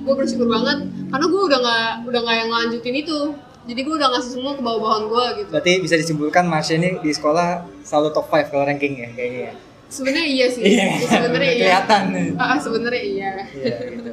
gue 0.00 0.14
bersyukur 0.14 0.46
banget 0.46 0.78
karena 1.08 1.26
gue 1.26 1.42
udah 1.42 1.58
nggak 1.58 1.88
udah 2.06 2.20
nggak 2.20 2.36
yang 2.36 2.48
ngelanjutin 2.48 2.96
itu. 2.96 3.18
Jadi 3.60 3.80
gue 3.82 3.94
udah 3.94 4.08
ngasih 4.08 4.30
semua 4.32 4.52
ke 4.54 4.62
bawah-bawahan 4.62 5.04
gue 5.04 5.24
gitu. 5.36 5.50
Berarti 5.50 5.72
bisa 5.80 5.94
disimpulkan 5.94 6.44
Marsha 6.44 6.74
ini 6.74 6.96
di 6.98 7.10
sekolah 7.10 7.48
selalu 7.82 8.08
top 8.10 8.26
5 8.26 8.48
kalau 8.48 8.64
ranking 8.64 8.94
ya 8.96 9.08
kayaknya. 9.10 9.42
ya? 9.42 9.52
Sebenarnya 9.88 10.26
iya 10.28 10.46
sih. 10.46 10.62
Iya, 10.62 10.86
Sebenarnya 11.02 11.50
iya. 11.50 11.60
kelihatan. 11.60 12.02
Ah, 12.38 12.56
sebenarnya 12.56 13.02
iya. 13.02 13.30
Iya 13.50 13.76
gitu. 13.90 14.12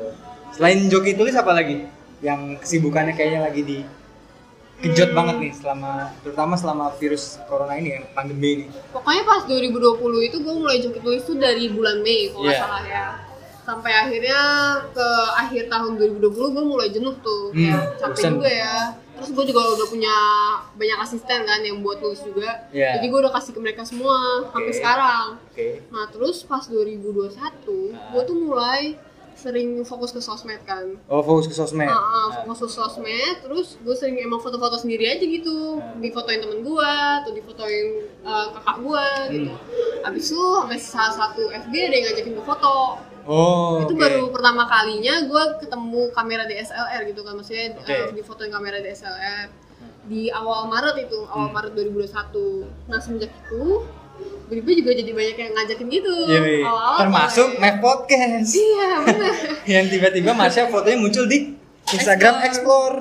Selain 0.51 0.79
joki 0.87 1.11
tulis 1.13 1.33
apa 1.33 1.51
lagi? 1.53 1.85
Yang 2.19 2.41
kesibukannya 2.59 3.13
kayaknya 3.13 3.41
lagi 3.43 3.61
di 3.61 3.77
kejot 4.77 5.09
banget 5.11 5.35
nih 5.39 5.51
selama 5.51 5.91
terutama 6.21 6.53
selama 6.53 6.85
virus 6.95 7.41
corona 7.45 7.73
ini 7.75 7.89
ya 7.91 8.01
pandemi 8.11 8.49
ini. 8.53 8.65
Pokoknya 8.89 9.23
pas 9.23 9.41
2020 9.43 9.73
itu 10.23 10.37
gue 10.37 10.55
mulai 10.55 10.77
joki 10.77 10.99
tulis 10.99 11.21
tuh 11.21 11.35
dari 11.35 11.65
bulan 11.67 11.99
Mei 11.99 12.29
kalau 12.29 12.43
nggak 12.43 12.53
Iya. 12.53 12.61
salah 12.61 12.83
ya. 12.83 13.07
Sampai 13.63 13.91
akhirnya 13.91 14.39
ke 14.89 15.07
akhir 15.35 15.63
tahun 15.67 15.91
2020 15.97 16.23
gue 16.49 16.63
mulai 16.63 16.87
jenuh 16.87 17.15
tuh. 17.19 17.51
Hmm, 17.51 17.67
Kayak 17.67 17.83
capek 17.99 18.23
juga 18.31 18.47
ya. 18.49 18.75
Terus 19.17 19.29
gue 19.33 19.45
juga 19.45 19.61
udah 19.73 19.87
punya 19.89 20.15
banyak 20.71 20.99
asisten 21.01 21.41
kan 21.41 21.59
yang 21.59 21.81
buat 21.81 21.97
tulis 21.97 22.21
juga. 22.21 22.69
Iya. 22.69 22.95
Jadi 22.95 23.05
gue 23.07 23.19
udah 23.19 23.33
kasih 23.33 23.51
ke 23.51 23.59
mereka 23.59 23.81
semua 23.81 24.15
sampai 24.47 24.71
Oke. 24.71 24.77
sekarang. 24.77 25.25
Oke. 25.43 25.67
Nah 25.89 26.05
terus 26.07 26.37
pas 26.43 26.63
2021 26.63 27.33
gue 28.13 28.21
tuh 28.23 28.37
mulai 28.37 28.93
sering 29.37 29.85
fokus 29.85 30.09
ke 30.09 30.17
sosmed 30.17 30.57
kan. 30.65 30.97
Oh 31.05 31.21
fokus 31.21 31.45
ke 31.45 31.53
sosmed. 31.53 31.85
Ah, 31.85 31.93
ah, 31.93 32.27
Nah, 32.41 32.49
fokus 32.49 32.73
ke 32.73 32.81
sosmed, 32.81 33.35
terus 33.39 33.77
gue 33.77 33.93
sering 33.93 34.17
emang 34.17 34.41
foto-foto 34.41 34.75
sendiri 34.75 35.05
aja 35.07 35.21
gitu, 35.21 35.77
Nah. 35.77 36.01
difotoin 36.01 36.41
temen 36.41 36.65
gue 36.65 36.91
atau 37.21 37.31
difotoin 37.31 37.85
uh, 38.21 38.49
kakak 38.51 38.77
gue 38.81 39.05
gitu. 39.31 39.53
Hmm. 39.53 40.07
Abis 40.09 40.23
itu 40.27 40.41
sampai 40.57 40.77
salah 40.81 41.13
satu 41.15 41.41
FB 41.47 41.73
ada 41.77 41.93
yang 41.93 42.05
ngajakin 42.09 42.33
gue 42.33 42.45
foto. 42.45 42.77
Oh. 43.27 43.83
itu 43.83 43.91
oke. 43.91 43.99
baru 43.99 44.31
pertama 44.31 44.63
kalinya 44.65 45.19
gue 45.21 45.43
ketemu 45.59 46.01
kamera 46.15 46.47
DSLR 46.47 47.01
gitu 47.05 47.21
kan, 47.21 47.35
maksudnya 47.35 47.75
Oke. 47.75 47.91
uh, 47.91 48.07
difotoin 48.15 48.47
kamera 48.49 48.79
DSLR 48.79 49.51
di 50.07 50.31
awal 50.31 50.65
Maret 50.65 50.95
itu, 50.97 51.27
awal 51.27 51.51
Hmm. 51.51 51.55
Maret 51.59 51.75
2021. 51.75 52.63
Nah 52.87 52.97
semenjak 52.97 53.27
itu, 53.29 53.83
tiba 54.49 54.71
juga 54.73 54.91
jadi 54.93 55.11
banyak 55.11 55.35
yang 55.37 55.51
ngajakin 55.53 55.87
gitu. 55.89 56.13
Iya, 56.25 56.39
iya. 56.41 56.63
Awal-awal 56.63 56.97
Termasuk 56.99 57.47
boleh. 57.49 57.61
Map 57.61 57.75
Podcast. 57.79 58.49
Iya 58.51 58.87
bener. 59.01 59.33
yang 59.75 59.85
tiba-tiba 59.85 60.31
Marsha 60.31 60.65
fotonya 60.65 60.97
muncul 60.97 61.25
di 61.25 61.53
Instagram 61.87 62.35
Explore. 62.43 62.97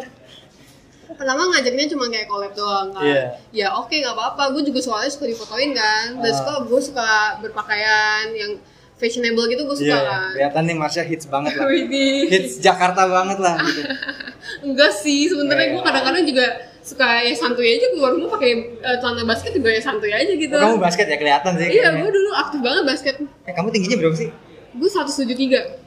pertama 1.09 1.48
ngajaknya 1.48 1.88
cuma 1.88 2.06
kayak 2.06 2.26
collab 2.26 2.52
doang 2.52 2.92
kan 2.92 3.00
Iya. 3.00 3.22
ya 3.50 3.68
oke 3.72 3.88
nggak 3.90 4.12
apa-apa 4.12 4.52
gue 4.52 4.62
juga 4.64 4.85
soalnya 4.85 5.09
suka 5.09 5.24
difotoin 5.24 5.72
kan 5.72 6.12
dan 6.14 6.28
Ah. 6.28 6.37
suka 6.37 6.52
gue 6.62 6.76
suka 6.82 7.09
berpakaian 7.40 8.26
yang 8.30 8.52
fashionable 8.94 9.46
gitu 9.46 9.64
gue 9.64 9.76
suka 9.78 9.87
Iya, 9.88 10.04
kan 10.04 10.28
kelihatan 10.35 10.62
nih 10.66 10.76
Marsha 10.76 11.00
hits 11.00 11.24
banget 11.24 11.56
lah. 11.56 11.72
Hits 12.32 12.61
Jakarta 12.61 13.09
banget 13.09 13.38
lah 13.38 13.56
gitu. 13.56 13.80
enggak 14.66 14.92
sih 14.92 15.24
sebenarnya 15.26 15.64
Iya. 15.64 15.72
gue 15.72 15.82
kadang-kadang 15.82 16.24
juga 16.26 16.46
suka 16.87 17.18
ya 17.18 17.35
santuy 17.35 17.66
aja 17.72 17.90
keluar 17.90 18.14
rumah 18.14 18.31
pakai 18.33 18.51
eh, 18.79 18.96
celana 18.96 19.27
basket 19.27 19.51
juga 19.53 19.68
ya 19.68 19.83
santuy 19.83 20.09
aja 20.09 20.31
gitu 20.31 20.55
Oh, 20.55 20.62
kamu 20.70 20.79
basket 20.79 21.07
ya 21.07 21.18
kelihatan 21.18 21.53
sih. 21.57 21.68
iya 21.72 21.90
gue 21.92 22.07
dulu 22.09 22.31
aktif 22.33 22.59
banget 22.61 22.85
basket 22.87 23.14
Eh, 23.42 23.53
kamu 23.53 23.68
tingginya 23.68 23.96
berapa 23.99 24.14
sih? 24.14 24.31
gue 24.72 24.88
173 24.88 25.83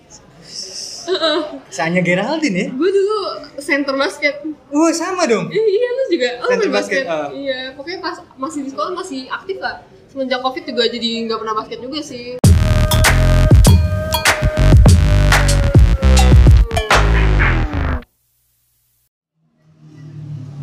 Seanya 1.70 2.02
Geraldine 2.02 2.54
ya? 2.54 2.68
gue 2.70 2.90
dulu 2.92 3.18
center 3.58 3.96
basket 3.96 4.44
Wah, 4.70 4.92
sama 4.92 5.26
dong. 5.26 5.48
Eh, 5.48 5.58
iya 5.58 5.88
lu 5.90 6.04
juga 6.12 6.30
oh, 6.38 6.50
Center 6.52 6.70
basket, 6.70 7.02
basket, 7.02 7.06
ah. 7.08 7.30
iya 7.32 7.74
pokoknya 7.74 8.00
pas 8.00 8.16
masih 8.36 8.60
di 8.62 8.70
sekolah 8.70 8.92
masih 8.94 9.26
aktif 9.26 9.58
lah 9.58 9.82
semenjak 10.06 10.38
covid 10.40 10.64
juga 10.64 10.84
jadi 10.86 11.10
nggak 11.26 11.40
pernah 11.40 11.56
basket 11.56 11.80
juga 11.80 12.00
sih 12.04 12.36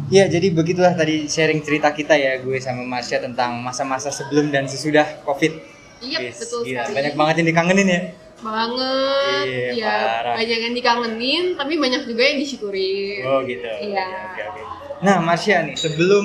Iya, 0.06 0.24
jadi 0.28 0.46
begitulah 0.50 0.94
tadi 0.94 1.26
sharing 1.26 1.60
cerita 1.60 1.90
kita 1.90 2.14
ya 2.14 2.38
gue 2.38 2.58
sama 2.58 2.86
Marsha 2.86 3.18
tentang 3.18 3.58
masa-masa 3.58 4.06
sebelum 4.08 4.48
dan 4.48 4.64
sesudah 4.64 5.02
Covid. 5.22 5.50
iya 5.98 6.20
Yes, 6.22 6.38
betul 6.38 6.62
gila. 6.62 6.84
sekali 6.84 6.94
Banyak 6.94 7.14
banget 7.14 7.34
yang 7.36 7.48
dikangenin 7.48 7.88
ya. 7.88 8.00
banget 8.36 9.44
Iya, 9.46 9.68
ya 9.74 9.94
parah. 10.12 10.34
banyak 10.36 10.58
yang 10.60 10.74
dikangenin 10.74 11.44
tapi 11.54 11.74
banyak 11.74 12.04
juga 12.04 12.22
yang 12.22 12.38
disyukurin 12.38 13.24
Oh 13.24 13.40
gitu. 13.42 13.64
Iya. 13.66 14.06
Oke, 14.28 14.42
oke. 14.44 14.60
Nah, 14.98 15.16
Marsha 15.18 15.64
nih, 15.64 15.74
sebelum 15.74 16.24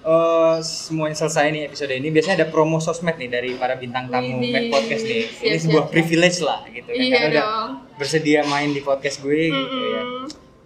eh, 0.00 0.56
semuanya 0.62 1.16
selesai 1.18 1.50
nih 1.50 1.62
episode 1.66 1.90
ini, 1.90 2.08
biasanya 2.08 2.36
ada 2.38 2.48
promo 2.48 2.78
sosmed 2.78 3.16
nih 3.16 3.28
dari 3.28 3.50
para 3.54 3.74
bintang 3.74 4.06
tamu. 4.06 4.38
Mac 4.38 4.68
Podcast 4.70 5.02
nih. 5.02 5.24
Siap, 5.26 5.42
ini 5.42 5.50
siap, 5.50 5.64
sebuah 5.66 5.82
siap. 5.82 5.90
privilege 5.90 6.38
lah 6.40 6.60
gitu 6.68 6.88
kan. 6.88 7.00
Iya 7.00 7.10
Karena 7.10 7.26
udah 7.26 7.42
dong. 7.42 7.70
bersedia 7.96 8.40
main 8.44 8.70
di 8.70 8.80
podcast 8.80 9.16
gue 9.18 9.40
gitu 9.50 9.76
ya. 9.88 10.02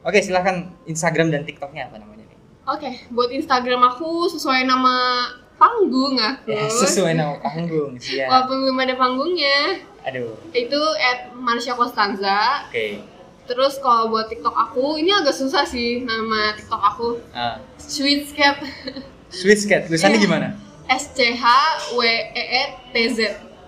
Oke, 0.03 0.19
silahkan 0.21 0.57
Instagram 0.85 1.31
dan 1.31 1.43
TikToknya 1.43 1.89
apa 1.89 1.97
namanya 1.97 2.24
Oke, 2.65 2.91
buat 3.13 3.29
Instagram 3.29 3.85
aku 3.85 4.25
sesuai 4.33 4.65
nama 4.65 5.29
panggung 5.61 6.17
aku. 6.17 6.49
Ya, 6.49 6.65
sesuai 6.83 7.13
nama 7.13 7.37
panggung, 7.37 8.01
siap. 8.01 8.29
Walaupun 8.29 8.57
belum 8.65 8.79
ada 8.81 8.95
panggungnya. 8.97 9.85
Aduh. 10.05 10.33
Itu 10.51 10.81
at 10.97 11.33
Marsha 11.33 11.77
Costanza. 11.77 12.65
Oke. 12.69 13.05
Terus 13.45 13.77
kalau 13.79 14.09
buat 14.09 14.33
TikTok 14.33 14.57
aku, 14.57 14.97
ini 14.97 15.13
agak 15.13 15.37
susah 15.37 15.69
sih 15.69 16.01
nama 16.01 16.57
TikTok 16.57 16.81
aku. 16.81 17.09
Ah, 17.37 17.61
Sweet 17.77 18.33
Cat. 18.33 18.57
Sweet 19.29 19.61
Cat, 19.69 19.85
tulisannya 19.85 20.17
Iya. 20.17 20.25
gimana? 20.29 20.49
S 20.89 21.13
C 21.13 21.37
H 21.37 21.45
W 21.93 22.01
E 22.33 22.45
E 22.45 22.65
T 22.89 22.97
Z. 23.13 23.19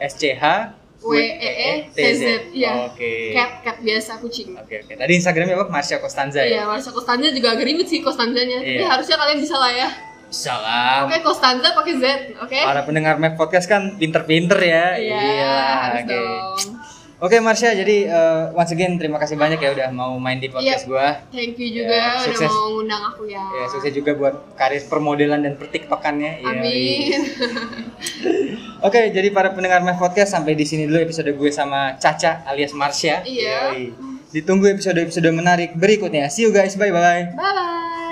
S 0.00 0.12
C 0.16 0.32
H 0.32 0.72
W 1.02 1.12
E 1.14 1.50
E 1.50 1.70
T 1.88 1.98
Z. 2.14 2.22
Iya. 2.50 2.88
Oke. 2.88 3.32
Cat 3.32 3.50
cat 3.60 3.76
biasa 3.80 4.18
kucing. 4.18 4.56
Oke, 4.56 4.80
oke. 4.80 4.92
Tadi 4.94 5.12
Instagramnya 5.14 5.54
apa? 5.54 5.66
Marsha 5.68 5.96
Costanza 5.98 6.40
Iya, 6.40 6.62
ya? 6.62 6.62
Marsha 6.64 6.90
Costanza 6.90 7.28
juga 7.30 7.52
agak 7.52 7.64
ribet 7.64 7.86
sih 7.86 8.00
Costanzanya. 8.00 8.58
Tapi 8.60 8.76
Iya. 8.78 8.88
harusnya 8.88 9.16
kalian 9.16 9.38
bisa 9.38 9.56
lah 9.56 9.72
ya. 9.72 9.88
Salam. 10.26 11.06
Oke, 11.06 11.22
Costanza 11.22 11.70
pakai 11.70 11.94
Z, 11.96 12.04
oke? 12.36 12.58
Para 12.58 12.82
pendengar 12.82 13.14
Map 13.16 13.38
Podcast 13.38 13.70
kan 13.70 13.94
pinter-pinter 13.94 14.58
ya. 14.58 14.98
Iya, 14.98 15.54
harus 15.80 16.02
oke. 16.02 16.10
dong. 16.10 16.75
Oke 17.16 17.40
Marsha, 17.40 17.72
jadi 17.72 18.12
uh, 18.12 18.52
once 18.52 18.68
again 18.70 19.00
terima 19.00 19.16
kasih 19.16 19.34
banyak 19.34 19.56
ya 19.56 19.72
udah 19.72 19.88
mau 19.88 20.20
main 20.20 20.36
di 20.36 20.52
podcast 20.52 20.84
Iya. 20.84 20.88
gua. 20.88 21.08
Thank 21.32 21.56
you 21.56 21.66
Ya, 21.66 21.72
juga 21.72 21.96
udah 21.96 22.24
sukses. 22.28 22.50
mau 22.52 22.68
ngundang 22.70 23.02
aku 23.08 23.22
ya. 23.24 23.40
Ya, 23.40 23.64
sukses 23.72 23.88
juga 23.90 24.12
buat 24.12 24.34
karir 24.52 24.84
permodelan 24.84 25.40
dan 25.40 25.56
pertiktokannya. 25.56 26.44
Ya, 26.44 26.48
Amin. 26.52 27.24
Oke, 28.86 29.08
jadi 29.10 29.32
para 29.32 29.48
pendengar 29.50 29.80
Map 29.80 29.96
Podcast 29.96 30.36
sampai 30.36 30.52
di 30.52 30.68
sini 30.68 30.84
dulu 30.84 31.00
episode 31.00 31.32
gue 31.32 31.48
sama 31.48 31.96
Caca 31.96 32.44
alias 32.44 32.76
Marsha. 32.76 33.24
Iya. 33.24 33.72
Yoi. 33.72 33.96
Ditunggu 34.30 34.68
episode-episode 34.68 35.32
menarik 35.32 35.72
berikutnya. 35.72 36.28
See 36.28 36.44
you 36.44 36.52
guys, 36.52 36.76
bye 36.76 36.92
bye. 36.92 37.32
Bye. 37.32 38.05